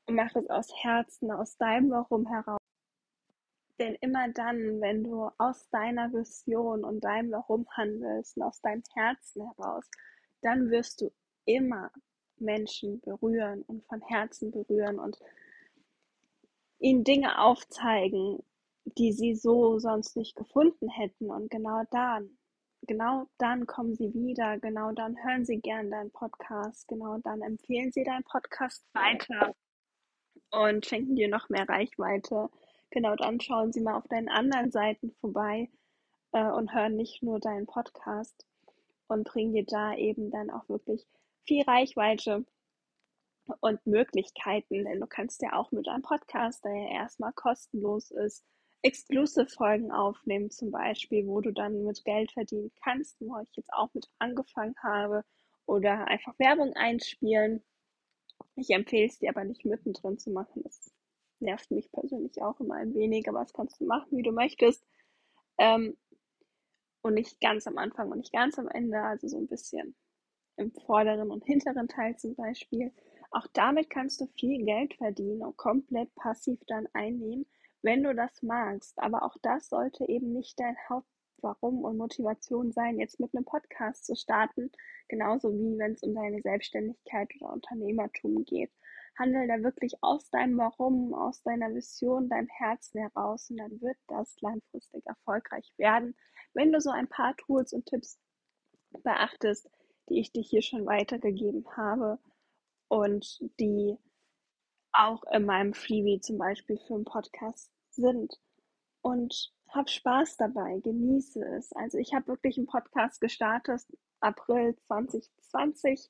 und 0.06 0.16
mach 0.16 0.36
es 0.36 0.50
aus 0.50 0.68
Herzen, 0.84 1.32
aus 1.32 1.56
deinem 1.56 1.90
Warum 1.90 2.28
heraus. 2.28 2.60
Denn 3.80 3.96
immer 4.02 4.28
dann, 4.28 4.82
wenn 4.82 5.06
du 5.06 5.30
aus 5.38 5.70
deiner 5.70 6.12
Vision 6.12 6.84
und 6.84 7.06
deinem 7.06 7.32
Warum 7.32 7.66
handelst 7.72 8.36
und 8.36 8.44
aus 8.44 8.60
deinem 8.60 8.84
Herzen 8.96 9.50
heraus, 9.56 9.90
dann 10.42 10.70
wirst 10.72 11.00
du 11.00 11.10
immer 11.46 11.90
Menschen 12.42 13.00
berühren 13.02 13.64
und 13.64 13.84
von 13.86 14.02
Herzen 14.02 14.52
berühren 14.52 15.00
und 15.00 15.20
ihnen 16.80 17.04
Dinge 17.04 17.40
aufzeigen, 17.42 18.44
die 18.98 19.12
sie 19.12 19.36
so 19.36 19.80
sonst 19.80 20.16
nicht 20.16 20.36
gefunden 20.36 20.90
hätten. 20.90 21.30
Und 21.30 21.52
genau 21.52 21.84
dann, 21.92 22.38
genau 22.84 23.28
dann 23.38 23.68
kommen 23.68 23.96
sie 23.96 24.14
wieder, 24.14 24.60
genau 24.60 24.92
dann 24.92 25.22
hören 25.24 25.46
sie 25.46 25.60
gern 25.60 25.92
deinen 25.92 26.12
Podcast, 26.12 26.88
genau 26.88 27.18
dann 27.20 27.42
empfehlen 27.42 27.92
sie 27.92 28.04
deinen 28.04 28.24
Podcast 28.24 28.84
weiter 28.94 29.56
und 30.52 30.86
schenken 30.86 31.16
dir 31.16 31.30
noch 31.30 31.50
mehr 31.50 31.68
Reichweite. 31.68 32.50
Genau 32.92 33.16
dann 33.16 33.40
schauen 33.40 33.72
sie 33.72 33.82
mal 33.82 33.96
auf 33.96 34.08
deinen 34.08 34.30
anderen 34.30 34.72
Seiten 34.72 35.12
vorbei 35.22 35.70
äh, 36.32 36.50
und 36.50 36.74
hören 36.74 36.96
nicht 36.96 37.22
nur 37.22 37.40
deinen 37.40 37.68
Podcast 37.68 38.48
und 39.08 39.26
bringen 39.26 39.54
dir 39.54 39.66
da 39.66 39.96
eben 39.96 40.32
dann 40.32 40.50
auch 40.50 40.68
wirklich 40.70 41.06
viel 41.46 41.64
Reichweite 41.64 42.46
und 43.62 43.86
Möglichkeiten, 43.86 44.86
denn 44.86 45.00
du 45.00 45.08
kannst 45.08 45.42
ja 45.42 45.54
auch 45.54 45.72
mit 45.72 45.88
einem 45.88 46.04
Podcast, 46.04 46.64
der 46.64 46.74
ja 46.74 46.90
erstmal 47.02 47.34
kostenlos 47.34 48.12
ist, 48.12 48.46
Exclusive-Folgen 48.82 49.92
aufnehmen, 49.92 50.52
zum 50.52 50.72
Beispiel, 50.72 51.28
wo 51.28 51.42
du 51.42 51.52
dann 51.52 51.84
mit 51.84 52.04
Geld 52.06 52.32
verdienen 52.32 52.72
kannst, 52.84 53.20
wo 53.20 53.38
ich 53.40 53.50
jetzt 53.56 53.74
auch 53.74 53.94
mit 53.94 54.08
angefangen 54.20 54.76
habe, 54.82 55.26
oder 55.70 56.08
einfach 56.08 56.38
Werbung 56.40 56.74
einspielen. 56.74 57.64
Ich 58.56 58.72
empfehle 58.72 59.06
es 59.06 59.20
dir 59.20 59.30
aber 59.30 59.44
nicht 59.44 59.66
mittendrin 59.66 60.18
zu 60.18 60.32
machen. 60.32 60.64
Das 60.64 60.92
nervt 61.40 61.70
mich 61.72 61.92
persönlich 61.92 62.42
auch 62.42 62.60
immer 62.60 62.76
ein 62.76 62.96
wenig, 62.96 63.30
aber 63.30 63.42
das 63.42 63.54
kannst 63.54 63.80
du 63.80 63.86
machen, 63.86 64.18
wie 64.18 64.24
du 64.24 64.32
möchtest. 64.32 64.84
Ähm, 65.60 65.96
und 67.02 67.14
nicht 67.14 67.40
ganz 67.40 67.68
am 67.68 67.78
Anfang 67.78 68.12
und 68.12 68.18
nicht 68.18 68.34
ganz 68.34 68.58
am 68.58 68.68
Ende, 68.68 69.02
also 69.02 69.28
so 69.28 69.38
ein 69.38 69.48
bisschen 69.48 69.96
im 70.60 70.72
vorderen 70.72 71.32
und 71.32 71.44
hinteren 71.46 71.88
Teil 71.88 72.16
zum 72.18 72.36
Beispiel. 72.36 72.92
Auch 73.32 73.48
damit 73.54 73.90
kannst 73.90 74.22
du 74.22 74.28
viel 74.38 74.66
Geld 74.66 74.96
verdienen 74.96 75.42
und 75.42 75.58
komplett 75.58 76.14
passiv 76.16 76.60
dann 76.68 76.88
einnehmen, 76.94 77.46
wenn 77.82 78.04
du 78.04 78.14
das 78.14 78.42
magst. 78.42 78.98
Aber 79.00 79.24
auch 79.24 79.36
das 79.42 79.70
sollte 79.70 80.08
eben 80.08 80.34
nicht 80.34 80.60
dein 80.60 80.76
Hauptwarum 80.90 81.84
und 81.84 81.98
Motivation 81.98 82.72
sein, 82.72 83.00
jetzt 83.00 83.20
mit 83.20 83.34
einem 83.34 83.46
Podcast 83.46 84.06
zu 84.06 84.16
starten, 84.16 84.72
genauso 85.08 85.54
wie 85.54 85.78
wenn 85.78 85.94
es 85.94 86.04
um 86.04 86.14
deine 86.16 86.42
Selbstständigkeit 86.42 87.30
oder 87.40 87.54
Unternehmertum 87.54 88.44
geht. 88.46 88.72
Handel 89.18 89.48
da 89.48 89.62
wirklich 89.62 89.96
aus 90.02 90.30
deinem 90.30 90.58
Warum, 90.58 91.14
aus 91.14 91.44
deiner 91.44 91.74
Vision, 91.74 92.30
deinem 92.30 92.48
Herzen 92.48 93.02
heraus 93.02 93.50
und 93.50 93.58
dann 93.58 93.82
wird 93.82 93.98
das 94.08 94.40
langfristig 94.42 95.06
erfolgreich 95.06 95.72
werden, 95.78 96.16
wenn 96.54 96.72
du 96.72 96.80
so 96.80 96.90
ein 96.90 97.08
paar 97.08 97.36
Tools 97.36 97.74
und 97.74 97.86
Tipps 97.86 98.18
beachtest, 99.04 99.70
die 100.10 100.20
ich 100.20 100.32
dir 100.32 100.42
hier 100.42 100.62
schon 100.62 100.86
weitergegeben 100.86 101.66
habe 101.76 102.20
und 102.88 103.40
die 103.60 103.98
auch 104.92 105.24
in 105.32 105.46
meinem 105.46 105.74
Freebie 105.74 106.20
zum 106.22 106.38
Beispiel 106.38 106.78
für 106.88 106.96
einen 106.96 107.06
Podcast 107.06 107.72
sind. 107.90 108.40
Und 109.02 109.54
hab 109.70 109.90
Spaß 109.90 110.38
dabei, 110.38 110.80
genieße 110.80 111.42
es. 111.56 111.72
Also 111.74 111.98
ich 112.00 112.14
habe 112.14 112.28
wirklich 112.28 112.58
einen 112.58 112.68
Podcast 112.68 113.22
gestartet, 113.22 113.82
April 114.20 114.76
2020, 114.88 116.10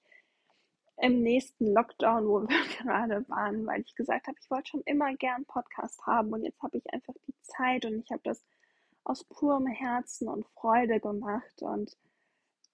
im 1.01 1.21
nächsten 1.21 1.73
Lockdown, 1.73 2.27
wo 2.27 2.41
wir 2.47 2.77
gerade 2.77 3.27
waren, 3.29 3.65
weil 3.65 3.81
ich 3.81 3.95
gesagt 3.95 4.27
habe, 4.27 4.37
ich 4.41 4.49
wollte 4.49 4.69
schon 4.69 4.81
immer 4.85 5.13
gern 5.15 5.45
Podcast 5.45 6.05
haben 6.05 6.33
und 6.33 6.43
jetzt 6.43 6.61
habe 6.61 6.77
ich 6.77 6.93
einfach 6.93 7.13
die 7.27 7.35
Zeit 7.41 7.85
und 7.85 7.99
ich 7.99 8.11
habe 8.11 8.21
das 8.23 8.43
aus 9.03 9.23
purem 9.23 9.67
Herzen 9.67 10.27
und 10.27 10.45
Freude 10.47 10.99
gemacht 10.99 11.61
und 11.61 11.97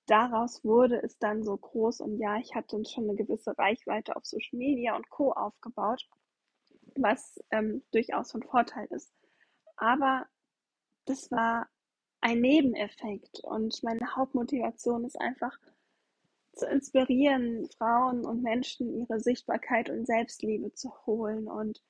daraus 0.06 0.64
wurde 0.64 1.02
es 1.02 1.18
dann 1.18 1.44
so 1.44 1.58
groß 1.58 2.02
und 2.02 2.18
ja, 2.18 2.38
ich 2.38 2.56
hatte 2.56 2.84
schon 2.86 3.06
eine 3.06 3.16
gewisse 3.16 3.58
Reichweite 3.58 4.16
auf 4.16 4.26
Social 4.26 4.58
Media 4.58 4.96
und 4.96 5.10
Co. 5.10 5.32
aufgebaut, 5.32 6.08
was 6.96 7.40
ähm, 7.52 7.84
durchaus 7.92 8.32
von 8.32 8.44
Vorteil 8.44 8.88
ist. 8.92 9.12
Aber 9.78 10.26
das 11.06 11.32
war 11.32 11.68
ein 12.22 12.42
Nebeneffekt 12.42 13.42
und 13.44 13.84
meine 13.84 14.16
Hauptmotivation 14.16 15.06
ist 15.06 15.20
einfach 15.20 15.58
zu 16.54 16.66
inspirieren, 16.68 17.68
Frauen 17.78 18.26
und 18.26 18.42
Menschen 18.42 19.02
ihre 19.02 19.20
Sichtbarkeit 19.20 19.90
und 19.90 20.06
Selbstliebe 20.06 20.74
zu 20.74 20.92
holen 21.06 21.48
und 21.48 21.82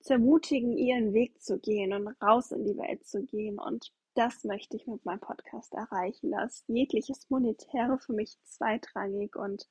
zu 0.00 0.14
ermutigen, 0.14 0.76
ihren 0.76 1.12
Weg 1.12 1.42
zu 1.42 1.58
gehen 1.58 1.92
und 1.92 2.08
raus 2.22 2.50
in 2.52 2.64
die 2.64 2.76
Welt 2.76 3.06
zu 3.06 3.24
gehen 3.24 3.58
und 3.58 3.92
das 4.16 4.44
möchte 4.44 4.76
ich 4.76 4.86
mit 4.86 5.04
meinem 5.04 5.20
Podcast 5.20 5.74
erreichen. 5.74 6.30
dass 6.32 6.64
jegliches 6.66 7.28
Monetäre 7.30 7.98
für 7.98 8.14
mich 8.14 8.36
zweitrangig 8.44 9.36
und 9.36 9.68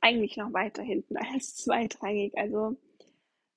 eigentlich 0.00 0.36
noch 0.36 0.52
weiter 0.52 0.82
hinten 0.82 1.16
als 1.34 1.56
zweitrangig. 1.56 2.36
Also 2.36 2.76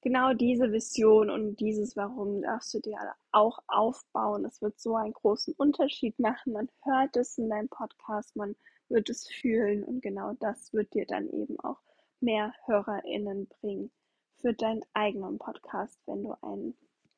genau 0.01 0.33
diese 0.33 0.71
Vision 0.71 1.29
und 1.29 1.59
dieses 1.59 1.95
Warum 1.95 2.41
darfst 2.41 2.73
du 2.73 2.79
dir 2.79 2.97
auch 3.31 3.59
aufbauen. 3.67 4.45
Es 4.45 4.61
wird 4.61 4.79
so 4.79 4.95
einen 4.95 5.13
großen 5.13 5.53
Unterschied 5.55 6.19
machen. 6.19 6.53
Man 6.53 6.69
hört 6.83 7.15
es 7.15 7.37
in 7.37 7.49
deinem 7.49 7.69
Podcast, 7.69 8.35
man 8.35 8.55
wird 8.89 9.09
es 9.09 9.27
fühlen 9.27 9.83
und 9.83 10.01
genau 10.01 10.33
das 10.33 10.73
wird 10.73 10.93
dir 10.93 11.05
dann 11.05 11.29
eben 11.29 11.59
auch 11.61 11.79
mehr 12.19 12.53
HörerInnen 12.65 13.47
bringen 13.47 13.91
für 14.41 14.53
deinen 14.53 14.83
eigenen 14.93 15.37
Podcast, 15.37 15.99
wenn 16.05 16.23
du 16.23 16.33
einen 16.41 16.75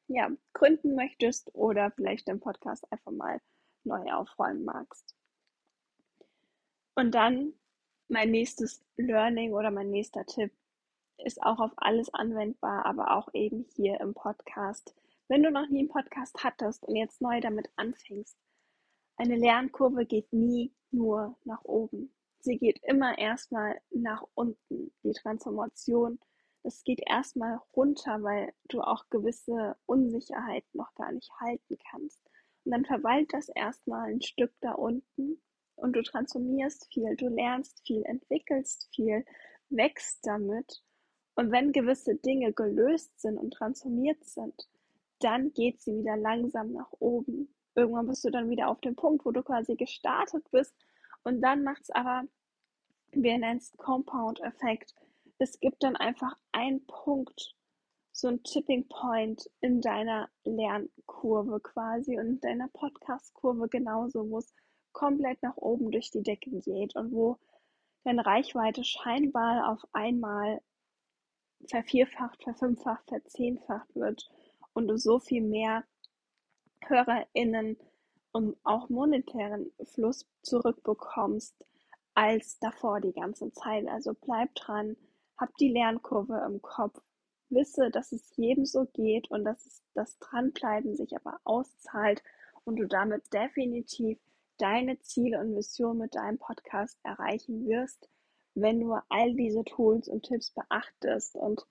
ja, 0.08 0.30
gründen 0.54 0.96
möchtest 0.96 1.54
oder 1.56 1.92
vielleicht 1.92 2.28
den 2.28 2.40
Podcast 2.40 2.92
einfach 2.92 3.12
mal 3.12 3.40
neu 3.84 4.12
aufräumen 4.12 4.66
magst. 4.66 5.16
Und 6.96 7.16
dann 7.16 7.54
mein 8.08 8.32
nächstes 8.32 8.84
Learning 8.98 9.54
oder 9.54 9.72
mein 9.72 9.90
nächster 9.90 10.26
Tipp 10.26 10.52
ist 11.18 11.42
auch 11.42 11.60
auf 11.60 11.72
alles 11.78 12.14
anwendbar, 12.14 12.86
aber 12.86 13.16
auch 13.16 13.34
eben 13.34 13.66
hier 13.76 14.00
im 14.02 14.14
Podcast. 14.14 14.96
Wenn 15.28 15.44
du 15.44 15.52
noch 15.52 15.68
nie 15.70 15.80
einen 15.80 15.90
Podcast 15.90 16.44
hattest 16.44 16.84
und 16.84 16.96
jetzt 16.96 17.22
neu 17.22 17.40
damit 17.40 17.70
anfängst, 17.76 18.38
eine 19.16 19.36
Lernkurve 19.36 20.06
geht 20.06 20.32
nie 20.34 20.74
nur 20.92 21.38
nach 21.44 21.64
oben. 21.64 22.14
Sie 22.40 22.58
geht 22.58 22.80
immer 22.84 23.18
erstmal 23.18 23.80
nach 23.92 24.24
unten. 24.34 24.92
Die 25.04 25.14
Transformation 25.14 26.20
Das 26.64 26.84
geht 26.84 27.02
erstmal 27.06 27.60
runter, 27.76 28.24
weil 28.24 28.54
du 28.70 28.82
auch 28.82 29.10
gewisse 29.10 29.76
Unsicherheiten 29.86 30.78
noch 30.78 30.96
gar 30.96 31.12
nicht 31.12 31.30
halten 31.40 31.78
kannst. 31.92 32.20
Und 32.64 32.72
dann 32.72 32.86
verweilt 32.86 33.34
das 33.34 33.50
erstmal 33.50 34.10
ein 34.10 34.22
Stück 34.22 34.54
da 34.62 34.72
unten 34.72 35.42
und 35.76 35.94
du 35.94 36.02
transformierst 36.02 36.88
viel, 36.94 37.16
du 37.18 37.28
lernst 37.28 37.86
viel, 37.86 38.04
entwickelst 38.06 38.88
viel, 38.96 39.26
wächst 39.70 40.26
damit. 40.26 40.82
Und 41.36 41.52
wenn 41.52 41.74
gewisse 41.74 42.16
Dinge 42.16 42.54
gelöst 42.54 43.20
sind 43.20 43.38
und 43.38 43.52
transformiert 43.52 44.24
sind, 44.24 44.70
dann 45.20 45.52
geht 45.54 45.82
sie 45.82 45.98
wieder 45.98 46.16
langsam 46.16 46.72
nach 46.72 46.92
oben. 47.00 47.54
Irgendwann 47.76 48.08
bist 48.08 48.24
du 48.24 48.30
dann 48.30 48.50
wieder 48.50 48.70
auf 48.70 48.80
dem 48.82 48.96
Punkt, 48.96 49.26
wo 49.26 49.32
du 49.32 49.42
quasi 49.42 49.76
gestartet 49.76 50.46
bist. 50.52 50.76
Und 51.24 51.42
dann 51.42 51.64
macht 51.64 51.82
es 51.84 51.90
aber, 51.90 52.24
wir 53.12 53.38
nennen 53.38 53.58
es 53.58 53.76
Compound-Effekt. 53.78 54.94
Es 55.38 55.60
gibt 55.60 55.84
dann 55.84 55.96
einfach 55.96 56.36
einen 56.52 56.86
Punkt, 56.86 57.56
so 58.12 58.28
ein 58.28 58.44
Tipping 58.44 58.88
Point 58.88 59.50
in 59.60 59.82
deiner 59.82 60.30
Lernkurve 60.44 61.60
quasi 61.60 62.20
und 62.20 62.28
in 62.28 62.40
deiner 62.40 62.68
Podcast-Kurve 62.70 63.68
genauso, 63.68 64.30
wo 64.30 64.38
es 64.38 64.54
komplett 64.92 65.42
nach 65.42 65.58
oben 65.58 65.92
durch 65.92 66.12
die 66.12 66.22
Decke 66.22 66.52
geht 66.62 66.96
und 66.96 67.12
wo 67.12 67.40
deine 68.04 68.26
Reichweite 68.26 68.84
scheinbar 68.84 69.72
auf 69.72 69.84
einmal 69.94 70.62
vervierfacht, 71.68 72.44
verfünffacht, 72.44 73.08
verzehnfacht 73.08 73.96
wird 73.96 74.30
und 74.74 74.88
du 74.88 74.98
so 74.98 75.20
viel 75.20 75.42
mehr 75.42 75.84
HörerInnen 76.82 77.78
und 78.32 78.58
auch 78.64 78.90
monetären 78.90 79.72
Fluss 79.84 80.28
zurückbekommst 80.42 81.56
als 82.14 82.60
davor 82.60 83.00
die 83.00 83.14
ganze 83.14 83.52
Zeit. 83.54 83.88
Also 83.88 84.14
bleib 84.14 84.54
dran, 84.56 84.98
hab 85.44 85.58
die 85.58 85.68
Lernkurve 85.68 86.42
im 86.48 86.62
Kopf, 86.62 87.02
wisse, 87.50 87.92
dass 87.92 88.14
es 88.14 88.34
jedem 88.38 88.66
so 88.66 88.86
geht 88.94 89.30
und 89.30 89.44
dass 89.44 89.66
es 89.66 89.84
das 89.94 90.18
Dranbleiben 90.20 90.96
sich 90.96 91.18
aber 91.18 91.38
auszahlt 91.44 92.24
und 92.64 92.78
du 92.78 92.88
damit 92.88 93.34
definitiv 93.34 94.18
deine 94.58 94.98
Ziele 95.02 95.42
und 95.42 95.54
Mission 95.54 95.98
mit 95.98 96.16
deinem 96.16 96.38
Podcast 96.38 96.98
erreichen 97.04 97.66
wirst, 97.68 98.08
wenn 98.56 98.80
du 98.80 98.96
all 99.10 99.34
diese 99.34 99.66
Tools 99.66 100.08
und 100.08 100.24
Tipps 100.24 100.52
beachtest 100.52 101.36
und 101.36 101.66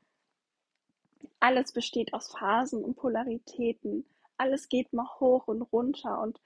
alles 1.41 1.73
besteht 1.73 2.13
aus 2.13 2.31
Phasen 2.31 2.85
und 2.85 2.97
Polaritäten. 2.97 4.05
Alles 4.37 4.69
geht 4.69 4.93
mal 4.93 5.09
hoch 5.19 5.49
und 5.49 5.63
runter 5.63 6.21
und 6.21 6.39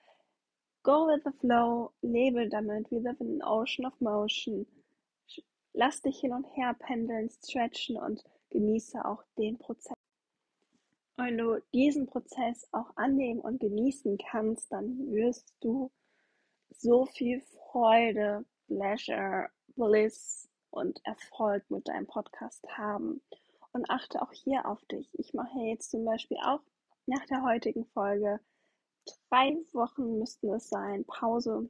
go 0.85 1.09
with 1.09 1.23
the 1.25 1.33
flow, 1.41 1.91
lebe 2.03 2.49
damit, 2.49 2.89
we 2.93 3.01
live 3.01 3.21
in 3.21 3.43
an 3.43 3.49
ocean 3.49 3.85
of 3.85 4.01
motion. 4.01 4.65
Lass 5.79 6.01
dich 6.01 6.21
hin 6.21 6.33
und 6.33 6.47
her 6.57 6.73
pendeln, 6.73 7.29
stretchen 7.29 7.99
und 7.99 8.25
genieße 8.49 9.05
auch 9.05 9.23
den 9.37 9.59
Prozess. 9.59 9.93
Wenn 11.19 11.37
du 11.37 11.63
diesen 11.75 12.07
Prozess 12.07 12.67
auch 12.73 12.97
annehmen 12.97 13.41
und 13.41 13.61
genießen 13.61 14.17
kannst, 14.31 14.73
dann 14.73 15.13
wirst 15.13 15.55
du 15.61 15.93
so 16.71 17.05
viel 17.05 17.43
Freude, 17.43 18.47
Pleasure, 18.69 19.51
Bliss 19.77 20.49
und 20.71 20.99
Erfolg 21.05 21.71
mit 21.71 21.87
deinem 21.89 22.07
Podcast 22.07 22.67
haben. 22.79 23.21
Und 23.73 23.91
achte 23.91 24.23
auch 24.23 24.33
hier 24.33 24.67
auf 24.67 24.83
dich. 24.87 25.11
Ich 25.13 25.35
mache 25.35 25.59
jetzt 25.59 25.91
zum 25.91 26.07
Beispiel 26.07 26.39
auch 26.43 26.63
nach 27.05 27.27
der 27.27 27.43
heutigen 27.43 27.85
Folge 27.85 28.41
drei 29.29 29.57
Wochen 29.73 30.19
müssten 30.19 30.51
es 30.55 30.71
sein, 30.71 31.05
Pause, 31.05 31.69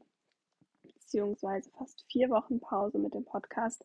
beziehungsweise 1.07 1.71
fast 1.71 2.05
vier 2.11 2.31
Wochen 2.31 2.59
Pause 2.61 2.99
mit 2.99 3.14
dem 3.14 3.25
Podcast. 3.25 3.85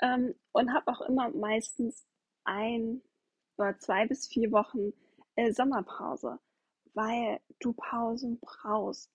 Ähm, 0.00 0.34
und 0.52 0.72
habe 0.72 0.88
auch 0.88 1.00
immer 1.02 1.30
meistens 1.30 2.06
ein 2.44 3.02
oder 3.56 3.78
zwei 3.78 4.06
bis 4.06 4.28
vier 4.28 4.52
Wochen 4.52 4.92
äh, 5.34 5.52
Sommerpause, 5.52 6.38
weil 6.94 7.40
du 7.60 7.72
Pausen 7.72 8.38
brauchst. 8.40 9.10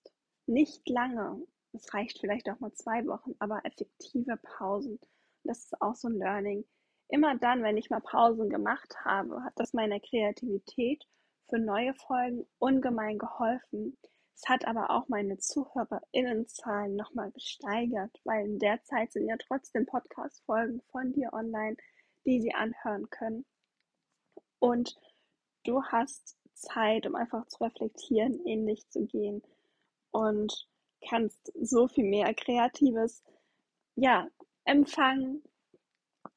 Nicht 0.46 0.88
lange. 0.90 1.42
Es 1.74 1.94
reicht 1.94 2.20
vielleicht 2.20 2.50
auch 2.50 2.60
mal 2.60 2.74
zwei 2.74 3.06
Wochen, 3.06 3.34
aber 3.40 3.64
effektive 3.64 4.38
Pausen. 4.58 5.00
Das 5.44 5.60
ist 5.60 5.82
auch 5.82 5.96
so 5.96 6.10
ein 6.10 6.18
Learning. 6.18 6.66
Immer 7.08 7.38
dann, 7.38 7.64
wenn 7.64 7.78
ich 7.78 7.90
mal 7.90 8.02
Pausen 8.02 8.50
gemacht 8.50 8.94
habe, 9.06 9.44
hat 9.44 9.54
das 9.56 9.74
meiner 9.74 10.00
Kreativität 10.00 11.06
für 11.50 11.60
neue 11.60 11.94
Folgen 11.94 12.46
ungemein 12.60 13.18
geholfen. 13.18 13.98
Es 14.42 14.50
hat 14.50 14.66
aber 14.66 14.90
auch 14.90 15.08
meine 15.08 15.38
ZuhörerInnenzahlen 15.38 16.96
nochmal 16.96 17.30
gesteigert, 17.32 18.20
weil 18.24 18.46
in 18.46 18.58
der 18.58 18.82
Zeit 18.84 19.12
sind 19.14 19.28
ja 19.28 19.36
trotzdem 19.38 19.86
Podcast-Folgen 19.86 20.82
von 20.92 21.14
dir 21.14 21.32
online, 21.32 21.78
die 22.26 22.42
sie 22.42 22.52
anhören 22.52 23.08
können. 23.12 23.46
Und 24.58 24.96
du 25.64 25.84
hast 25.84 26.40
Zeit, 26.56 27.06
um 27.06 27.14
einfach 27.14 27.46
zu 27.50 27.64
reflektieren, 27.64 28.44
in 28.44 28.66
dich 28.66 28.90
zu 28.90 29.06
gehen 29.06 29.44
und 30.10 30.68
kannst 31.08 31.52
so 31.62 31.88
viel 31.88 32.06
mehr 32.06 32.34
Kreatives, 32.34 33.24
ja, 33.94 34.28
empfangen 34.66 35.44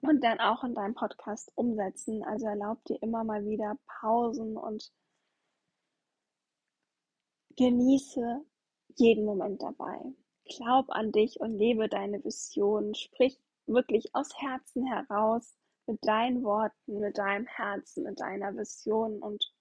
und 0.03 0.23
dann 0.23 0.41
auch 0.41 0.63
in 0.63 0.75
deinem 0.75 0.95
Podcast 0.95 1.51
umsetzen. 1.55 2.23
Also 2.23 2.49
erlaub 2.49 2.85
dir 2.85 3.03
immer 3.03 3.25
mal 3.25 3.47
wieder 3.47 3.79
Pausen 3.87 4.59
und 4.59 4.93
genieße 7.57 8.45
jeden 8.97 9.25
Moment 9.25 9.63
dabei. 9.63 9.99
Glaub 10.45 10.91
an 10.91 11.13
dich 11.13 11.41
und 11.41 11.57
lebe 11.57 11.89
deine 11.89 12.23
Vision. 12.25 12.95
Sprich 12.95 13.41
wirklich 13.67 14.15
aus 14.15 14.31
Herzen 14.39 14.87
heraus 14.87 15.57
mit 15.87 16.07
deinen 16.07 16.43
Worten, 16.43 17.01
mit 17.01 17.19
deinem 17.19 17.47
Herzen, 17.47 18.05
mit 18.05 18.21
deiner 18.21 18.57
Vision 18.57 19.21
und 19.21 19.53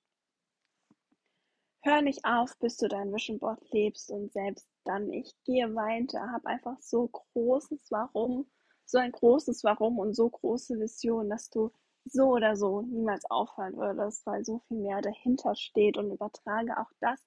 hör 1.81 2.01
nicht 2.01 2.23
auf, 2.25 2.57
bis 2.59 2.77
du 2.77 2.87
dein 2.87 3.13
Vision 3.13 3.39
Board 3.39 3.59
lebst 3.71 4.09
und 4.09 4.31
selbst 4.31 4.67
dann 4.85 5.11
ich 5.11 5.33
gehe 5.45 5.73
weiter, 5.75 6.31
hab 6.31 6.45
einfach 6.45 6.79
so 6.81 7.07
großes 7.07 7.91
Warum, 7.91 8.49
so 8.85 8.97
ein 8.97 9.11
großes 9.11 9.63
Warum 9.63 9.99
und 9.99 10.15
so 10.15 10.29
große 10.29 10.79
Vision, 10.79 11.29
dass 11.29 11.49
du 11.49 11.71
so 12.05 12.31
oder 12.31 12.55
so 12.55 12.81
niemals 12.81 13.23
aufhören 13.29 13.77
würdest, 13.77 14.25
weil 14.25 14.43
so 14.43 14.59
viel 14.67 14.77
mehr 14.77 15.01
dahinter 15.01 15.55
steht 15.55 15.97
und 15.97 16.11
übertrage 16.11 16.77
auch 16.77 16.91
das 16.99 17.21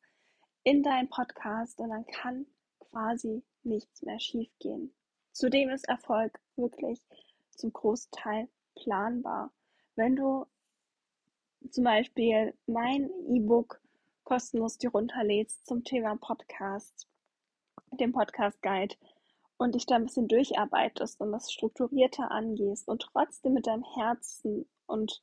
in 0.67 0.83
deinen 0.83 1.09
Podcast 1.09 1.79
und 1.79 1.91
dann 1.91 2.05
kann 2.09 2.45
quasi 2.91 3.45
nichts 3.63 4.03
mehr 4.03 4.19
schiefgehen. 4.19 4.93
Zudem 5.31 5.71
ist 5.71 5.89
Erfolg 5.89 6.41
wirklich 6.57 7.01
zum 7.51 7.73
Großteil 7.73 8.49
planbar. 8.75 9.53
Wenn 9.95 10.17
du 10.17 10.45
zum 11.71 11.85
Beispiel 11.85 12.53
mein 12.67 13.09
E-Book 13.29 13.81
kostenlos 14.25 14.77
dir 14.77 14.91
runterlädst 14.91 15.69
zum 15.69 15.85
Thema 15.85 16.17
Podcast, 16.17 17.07
dem 17.93 18.11
Podcast 18.11 18.61
Guide 18.61 18.97
und 19.59 19.77
dich 19.77 19.87
da 19.87 19.95
ein 19.95 20.07
bisschen 20.07 20.27
durcharbeitest 20.27 21.21
und 21.21 21.31
das 21.31 21.53
strukturierter 21.53 22.33
angehst 22.33 22.89
und 22.89 23.03
trotzdem 23.03 23.53
mit 23.53 23.69
deinem 23.69 23.85
Herzen 23.95 24.69
und 24.87 25.23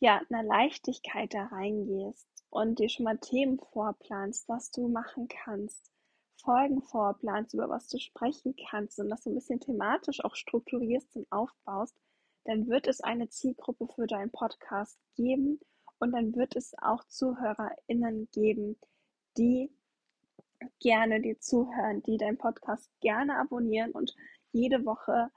ja, 0.00 0.20
einer 0.28 0.42
Leichtigkeit 0.42 1.32
da 1.32 1.46
reingehst 1.46 2.29
und 2.50 2.78
dir 2.78 2.88
schon 2.88 3.04
mal 3.04 3.18
Themen 3.18 3.58
vorplanst, 3.72 4.48
was 4.48 4.70
du 4.70 4.88
machen 4.88 5.28
kannst, 5.28 5.90
Folgen 6.36 6.82
vorplanst, 6.82 7.54
über 7.54 7.68
was 7.68 7.88
du 7.88 7.98
sprechen 7.98 8.54
kannst 8.70 8.98
und 8.98 9.08
das 9.08 9.24
so 9.24 9.30
ein 9.30 9.34
bisschen 9.34 9.60
thematisch 9.60 10.24
auch 10.24 10.34
strukturierst 10.34 11.16
und 11.16 11.30
aufbaust, 11.30 11.96
dann 12.44 12.68
wird 12.68 12.86
es 12.86 13.00
eine 13.00 13.28
Zielgruppe 13.28 13.86
für 13.94 14.06
deinen 14.06 14.30
Podcast 14.30 14.98
geben 15.16 15.60
und 15.98 16.12
dann 16.12 16.34
wird 16.34 16.56
es 16.56 16.72
auch 16.80 17.04
ZuhörerInnen 17.04 18.28
geben, 18.32 18.78
die 19.36 19.70
gerne 20.80 21.20
dir 21.20 21.38
zuhören, 21.38 22.02
die 22.02 22.16
deinen 22.16 22.38
Podcast 22.38 22.90
gerne 23.00 23.38
abonnieren 23.38 23.92
und 23.92 24.14
jede 24.52 24.84
Woche 24.84 25.30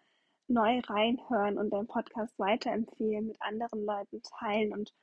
neu 0.48 0.80
reinhören 0.80 1.58
und 1.58 1.72
deinen 1.72 1.88
Podcast 1.88 2.38
weiterempfehlen, 2.38 3.28
mit 3.28 3.42
anderen 3.42 3.86
Leuten 3.86 4.22
teilen. 4.40 4.74
Und 4.74 4.94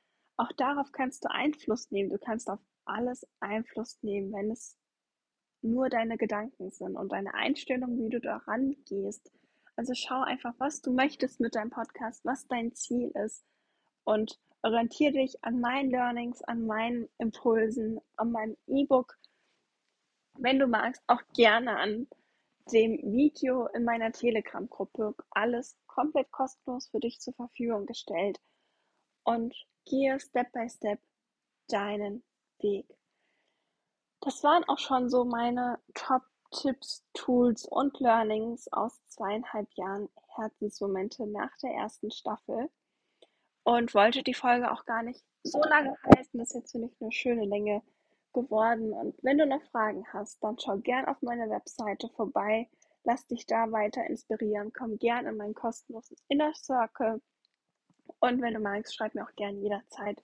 auch 0.41 0.51
darauf 0.53 0.91
kannst 0.91 1.23
du 1.23 1.31
Einfluss 1.31 1.91
nehmen. 1.91 2.09
Du 2.09 2.17
kannst 2.17 2.49
auf 2.49 2.59
alles 2.85 3.27
Einfluss 3.39 4.01
nehmen, 4.01 4.33
wenn 4.33 4.49
es 4.49 4.75
nur 5.61 5.89
deine 5.89 6.17
Gedanken 6.17 6.71
sind 6.71 6.95
und 6.95 7.11
deine 7.11 7.35
Einstellung, 7.35 7.99
wie 7.99 8.09
du 8.09 8.19
da 8.19 8.37
rangehst. 8.37 9.31
Also 9.75 9.93
schau 9.93 10.21
einfach, 10.21 10.55
was 10.57 10.81
du 10.81 10.91
möchtest 10.91 11.39
mit 11.39 11.53
deinem 11.53 11.69
Podcast, 11.69 12.25
was 12.25 12.47
dein 12.47 12.73
Ziel 12.73 13.11
ist 13.23 13.45
und 14.03 14.39
orientiere 14.63 15.13
dich 15.13 15.43
an 15.43 15.59
meinen 15.59 15.91
Learnings, 15.91 16.41
an 16.43 16.65
meinen 16.65 17.07
Impulsen, 17.19 17.99
an 18.15 18.31
meinem 18.31 18.57
E-Book. 18.65 19.17
Wenn 20.39 20.57
du 20.57 20.65
magst, 20.65 21.03
auch 21.05 21.21
gerne 21.35 21.77
an 21.77 22.07
dem 22.71 22.97
Video 23.13 23.67
in 23.67 23.83
meiner 23.83 24.11
Telegram-Gruppe. 24.11 25.15
Alles 25.29 25.77
komplett 25.85 26.31
kostenlos 26.31 26.87
für 26.89 26.99
dich 26.99 27.19
zur 27.19 27.33
Verfügung 27.35 27.85
gestellt. 27.85 28.39
Und 29.23 29.55
gehe 29.85 30.19
Step 30.19 30.51
by 30.53 30.69
Step 30.69 30.99
deinen 31.69 32.23
Weg. 32.59 32.87
Das 34.21 34.43
waren 34.43 34.63
auch 34.65 34.79
schon 34.79 35.09
so 35.09 35.25
meine 35.25 35.79
Top-Tipps, 35.95 37.05
Tools 37.13 37.65
und 37.65 37.99
Learnings 37.99 38.67
aus 38.71 38.99
zweieinhalb 39.07 39.69
Jahren 39.75 40.09
Herzensmomente 40.35 41.27
nach 41.27 41.55
der 41.63 41.71
ersten 41.73 42.11
Staffel. 42.11 42.69
und 43.63 43.93
wollte 43.93 44.23
die 44.23 44.33
Folge 44.33 44.71
auch 44.71 44.85
gar 44.85 45.03
nicht 45.03 45.23
so 45.43 45.59
lange 45.63 45.95
halten. 46.03 46.37
Das 46.39 46.49
ist 46.49 46.55
jetzt, 46.55 46.71
finde 46.71 46.87
ich, 46.87 47.01
eine 47.01 47.11
schöne 47.11 47.45
Länge 47.45 47.81
geworden. 48.33 48.93
Und 48.93 49.15
wenn 49.23 49.37
du 49.37 49.45
noch 49.45 49.63
Fragen 49.71 50.05
hast, 50.13 50.43
dann 50.43 50.57
schau 50.59 50.77
gern 50.77 51.05
auf 51.05 51.21
meiner 51.21 51.49
Webseite 51.49 52.09
vorbei. 52.09 52.69
Lass 53.03 53.25
dich 53.27 53.45
da 53.47 53.71
weiter 53.71 54.05
inspirieren. 54.05 54.71
Komm 54.73 54.97
gern 54.99 55.25
in 55.27 55.37
meinen 55.37 55.55
kostenlosen 55.55 56.17
Inner 56.27 56.53
Circle. 56.55 57.21
Und 58.21 58.39
wenn 58.41 58.53
du 58.53 58.59
magst, 58.59 58.95
schreib 58.95 59.15
mir 59.15 59.23
auch 59.23 59.35
gern 59.35 59.61
jederzeit 59.61 60.21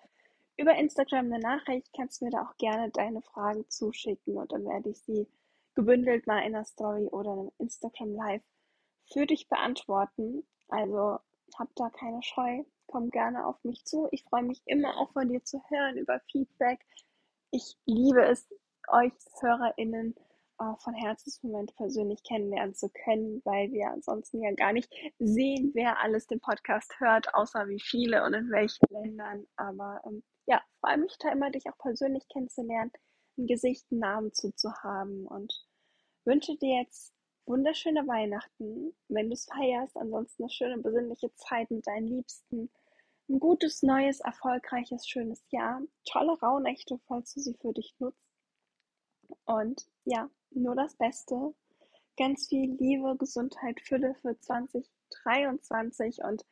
über 0.56 0.76
Instagram 0.76 1.26
eine 1.26 1.40
Nachricht. 1.40 1.90
Kannst 1.96 2.22
mir 2.22 2.30
da 2.30 2.44
auch 2.44 2.56
gerne 2.58 2.92
deine 2.92 3.24
Fragen 3.24 3.68
zuschicken 3.70 4.38
und 4.38 4.52
dann 4.52 4.66
werde 4.66 4.90
ich 4.90 5.02
sie 5.02 5.28
gebündelt 5.74 6.28
mal 6.28 6.40
in 6.40 6.56
einer 6.56 6.64
Story 6.64 7.08
oder 7.08 7.32
einem 7.32 7.52
Instagram 7.58 8.14
Live 8.14 8.44
für 9.12 9.26
dich 9.26 9.50
beantworten. 9.50 10.48
Also 10.68 11.18
hab 11.58 11.76
da 11.76 11.90
keine 11.90 12.22
Scheu, 12.22 12.64
komm 12.86 13.10
gerne 13.10 13.48
auf 13.48 13.64
mich 13.64 13.84
zu. 13.84 14.08
Ich 14.12 14.24
freue 14.26 14.44
mich 14.44 14.62
immer 14.66 14.98
auch 14.98 15.12
von 15.14 15.28
dir 15.28 15.44
zu 15.44 15.62
hören 15.70 15.98
über 15.98 16.20
Feedback. 16.32 16.80
Ich 17.50 17.78
liebe 17.86 18.24
es, 18.24 18.48
euch 18.90 19.14
HörerInnen 19.42 20.16
äh, 20.60 20.76
von 20.80 20.94
Herzensmoment 20.94 21.76
persönlich 21.76 22.24
kennenlernen 22.24 22.74
zu 22.74 22.90
können, 22.90 23.42
weil 23.46 23.72
wir 23.72 23.92
ansonsten 23.92 24.42
ja 24.42 24.52
gar 24.54 24.74
nicht 24.74 24.92
sehen, 25.20 25.72
wer 25.74 26.00
alles 26.02 26.28
den 26.28 26.40
Podcast 26.40 27.00
hört, 27.00 27.34
außer 27.34 27.68
wie 27.68 27.80
viele 27.80 28.24
und 28.24 28.34
in 28.34 28.50
welchen 28.50 28.86
Ländern. 28.90 29.46
Aber 29.56 30.02
ähm, 30.06 30.24
ja, 30.48 30.62
freue 30.80 30.98
mich 30.98 31.18
da 31.20 31.32
immer, 31.32 31.52
dich 31.52 31.66
auch 31.70 31.78
persönlich 31.78 32.28
kennenzulernen, 32.30 32.92
ein 33.38 33.48
Gesicht, 33.48 33.86
einen 33.92 34.00
Namen 34.00 34.34
zuzuhaben 34.34 35.28
und 35.28 35.54
wünsche 36.26 36.58
dir 36.58 36.82
jetzt 36.82 37.14
wunderschöne 37.46 38.08
Weihnachten, 38.08 38.94
wenn 39.08 39.28
du 39.28 39.34
es 39.34 39.46
feierst, 39.46 39.96
ansonsten 39.96 40.44
eine 40.44 40.50
schöne 40.50 40.78
besinnliche 40.80 41.34
Zeit 41.36 41.72
mit 41.72 41.86
deinen 41.88 42.08
Liebsten, 42.08 42.70
ein 43.30 43.40
gutes, 43.40 43.84
neues, 43.84 44.22
erfolgreiches, 44.22 45.08
schönes 45.08 45.44
Jahr, 45.52 45.82
tolle 46.06 46.38
Rauhnächte, 46.40 47.00
falls 47.08 47.34
du 47.34 47.42
sie 47.42 47.56
für 47.62 47.74
dich 47.74 47.94
nutzt 48.00 48.27
und 49.48 49.88
ja, 50.06 50.30
nur 50.52 50.76
das 50.76 50.96
Beste, 50.96 51.54
ganz 52.18 52.48
viel 52.48 52.76
Liebe, 52.76 53.16
Gesundheit, 53.18 53.80
Fülle 53.82 54.16
für 54.22 54.40
2023 54.40 56.24
und 56.24 56.46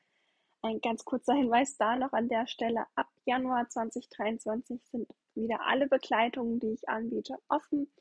ein 0.61 0.81
ganz 0.81 1.05
kurzer 1.05 1.33
Hinweis 1.33 1.77
da 1.77 1.95
noch 1.95 2.13
an 2.13 2.27
der 2.27 2.47
Stelle, 2.47 2.85
ab 2.95 3.07
Januar 3.25 3.69
2023 3.69 4.81
sind 4.85 5.07
wieder 5.35 5.59
alle 5.61 5.87
Begleitungen, 5.87 6.59
die 6.59 6.73
ich 6.73 6.89
anbiete, 6.89 7.37
offen 7.49 7.91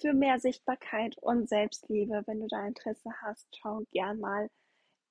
für 0.00 0.12
mehr 0.12 0.38
Sichtbarkeit 0.38 1.16
und 1.18 1.48
Selbstliebe. 1.48 2.22
Wenn 2.26 2.40
du 2.40 2.46
da 2.46 2.66
Interesse 2.66 3.10
hast, 3.22 3.48
schau 3.56 3.82
gern 3.90 4.20
mal 4.20 4.50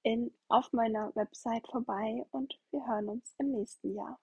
in, 0.03 0.33
auf 0.47 0.71
meiner 0.73 1.13
Website 1.15 1.67
vorbei 1.67 2.25
und 2.31 2.57
wir 2.71 2.85
hören 2.87 3.09
uns 3.09 3.33
im 3.39 3.51
nächsten 3.51 3.95
Jahr. 3.95 4.19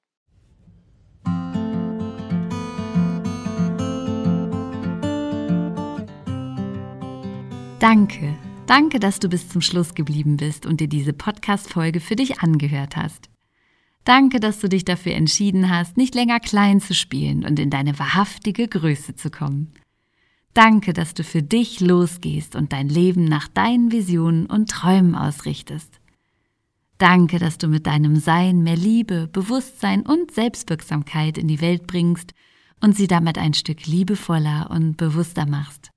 Danke, 7.80 8.36
danke, 8.66 8.98
dass 8.98 9.20
du 9.20 9.28
bis 9.28 9.48
zum 9.48 9.60
Schluss 9.60 9.94
geblieben 9.94 10.36
bist 10.36 10.66
und 10.66 10.80
dir 10.80 10.88
diese 10.88 11.12
Podcast-Folge 11.12 12.00
für 12.00 12.16
dich 12.16 12.40
angehört 12.40 12.96
hast. 12.96 13.30
Danke, 14.02 14.40
dass 14.40 14.58
du 14.58 14.68
dich 14.68 14.84
dafür 14.84 15.12
entschieden 15.12 15.70
hast, 15.70 15.96
nicht 15.96 16.16
länger 16.16 16.40
klein 16.40 16.80
zu 16.80 16.92
spielen 16.92 17.44
und 17.44 17.60
in 17.60 17.70
deine 17.70 17.96
wahrhaftige 17.96 18.66
Größe 18.66 19.14
zu 19.14 19.30
kommen. 19.30 19.72
Danke, 20.54 20.92
dass 20.92 21.14
du 21.14 21.22
für 21.22 21.40
dich 21.40 21.78
losgehst 21.78 22.56
und 22.56 22.72
dein 22.72 22.88
Leben 22.88 23.26
nach 23.26 23.46
deinen 23.46 23.92
Visionen 23.92 24.46
und 24.46 24.70
Träumen 24.70 25.14
ausrichtest. 25.14 26.00
Danke, 26.96 27.38
dass 27.38 27.58
du 27.58 27.68
mit 27.68 27.86
deinem 27.86 28.16
Sein 28.16 28.64
mehr 28.64 28.76
Liebe, 28.76 29.28
Bewusstsein 29.28 30.02
und 30.04 30.32
Selbstwirksamkeit 30.32 31.38
in 31.38 31.46
die 31.46 31.60
Welt 31.60 31.86
bringst 31.86 32.32
und 32.80 32.96
sie 32.96 33.06
damit 33.06 33.38
ein 33.38 33.54
Stück 33.54 33.86
liebevoller 33.86 34.68
und 34.68 34.96
bewusster 34.96 35.46
machst. 35.46 35.92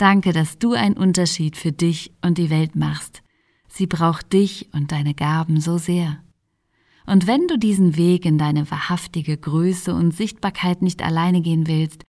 Danke, 0.00 0.32
dass 0.32 0.58
du 0.58 0.72
einen 0.72 0.96
Unterschied 0.96 1.58
für 1.58 1.72
dich 1.72 2.10
und 2.22 2.38
die 2.38 2.48
Welt 2.48 2.74
machst. 2.74 3.22
Sie 3.68 3.86
braucht 3.86 4.32
dich 4.32 4.70
und 4.72 4.92
deine 4.92 5.12
Gaben 5.12 5.60
so 5.60 5.76
sehr. 5.76 6.24
Und 7.04 7.26
wenn 7.26 7.46
du 7.48 7.58
diesen 7.58 7.98
Weg 7.98 8.24
in 8.24 8.38
deine 8.38 8.70
wahrhaftige 8.70 9.36
Größe 9.36 9.94
und 9.94 10.12
Sichtbarkeit 10.12 10.80
nicht 10.80 11.02
alleine 11.02 11.42
gehen 11.42 11.66
willst, 11.66 12.04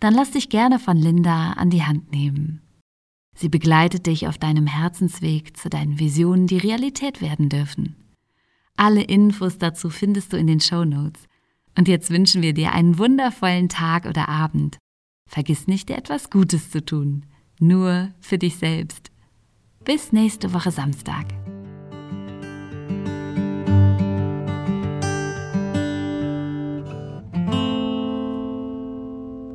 dann 0.00 0.14
lass 0.14 0.30
dich 0.30 0.48
gerne 0.48 0.78
von 0.78 0.96
Linda 0.96 1.52
an 1.52 1.68
die 1.68 1.82
Hand 1.82 2.12
nehmen. 2.12 2.62
Sie 3.34 3.50
begleitet 3.50 4.06
dich 4.06 4.26
auf 4.26 4.38
deinem 4.38 4.66
Herzensweg 4.66 5.54
zu 5.54 5.68
deinen 5.68 5.98
Visionen, 5.98 6.46
die 6.46 6.56
Realität 6.56 7.20
werden 7.20 7.50
dürfen. 7.50 7.94
Alle 8.74 9.02
Infos 9.02 9.58
dazu 9.58 9.90
findest 9.90 10.32
du 10.32 10.38
in 10.38 10.46
den 10.46 10.60
Show 10.60 10.86
Notes. 10.86 11.24
Und 11.76 11.88
jetzt 11.88 12.08
wünschen 12.08 12.40
wir 12.40 12.54
dir 12.54 12.72
einen 12.72 12.96
wundervollen 12.96 13.68
Tag 13.68 14.06
oder 14.06 14.30
Abend. 14.30 14.78
Vergiss 15.26 15.66
nicht, 15.66 15.90
dir 15.90 15.98
etwas 15.98 16.30
Gutes 16.30 16.70
zu 16.70 16.82
tun. 16.82 17.26
Nur 17.64 18.10
für 18.20 18.36
dich 18.36 18.56
selbst. 18.56 19.10
Bis 19.86 20.12
nächste 20.12 20.52
Woche 20.52 20.70
Samstag. 20.70 21.24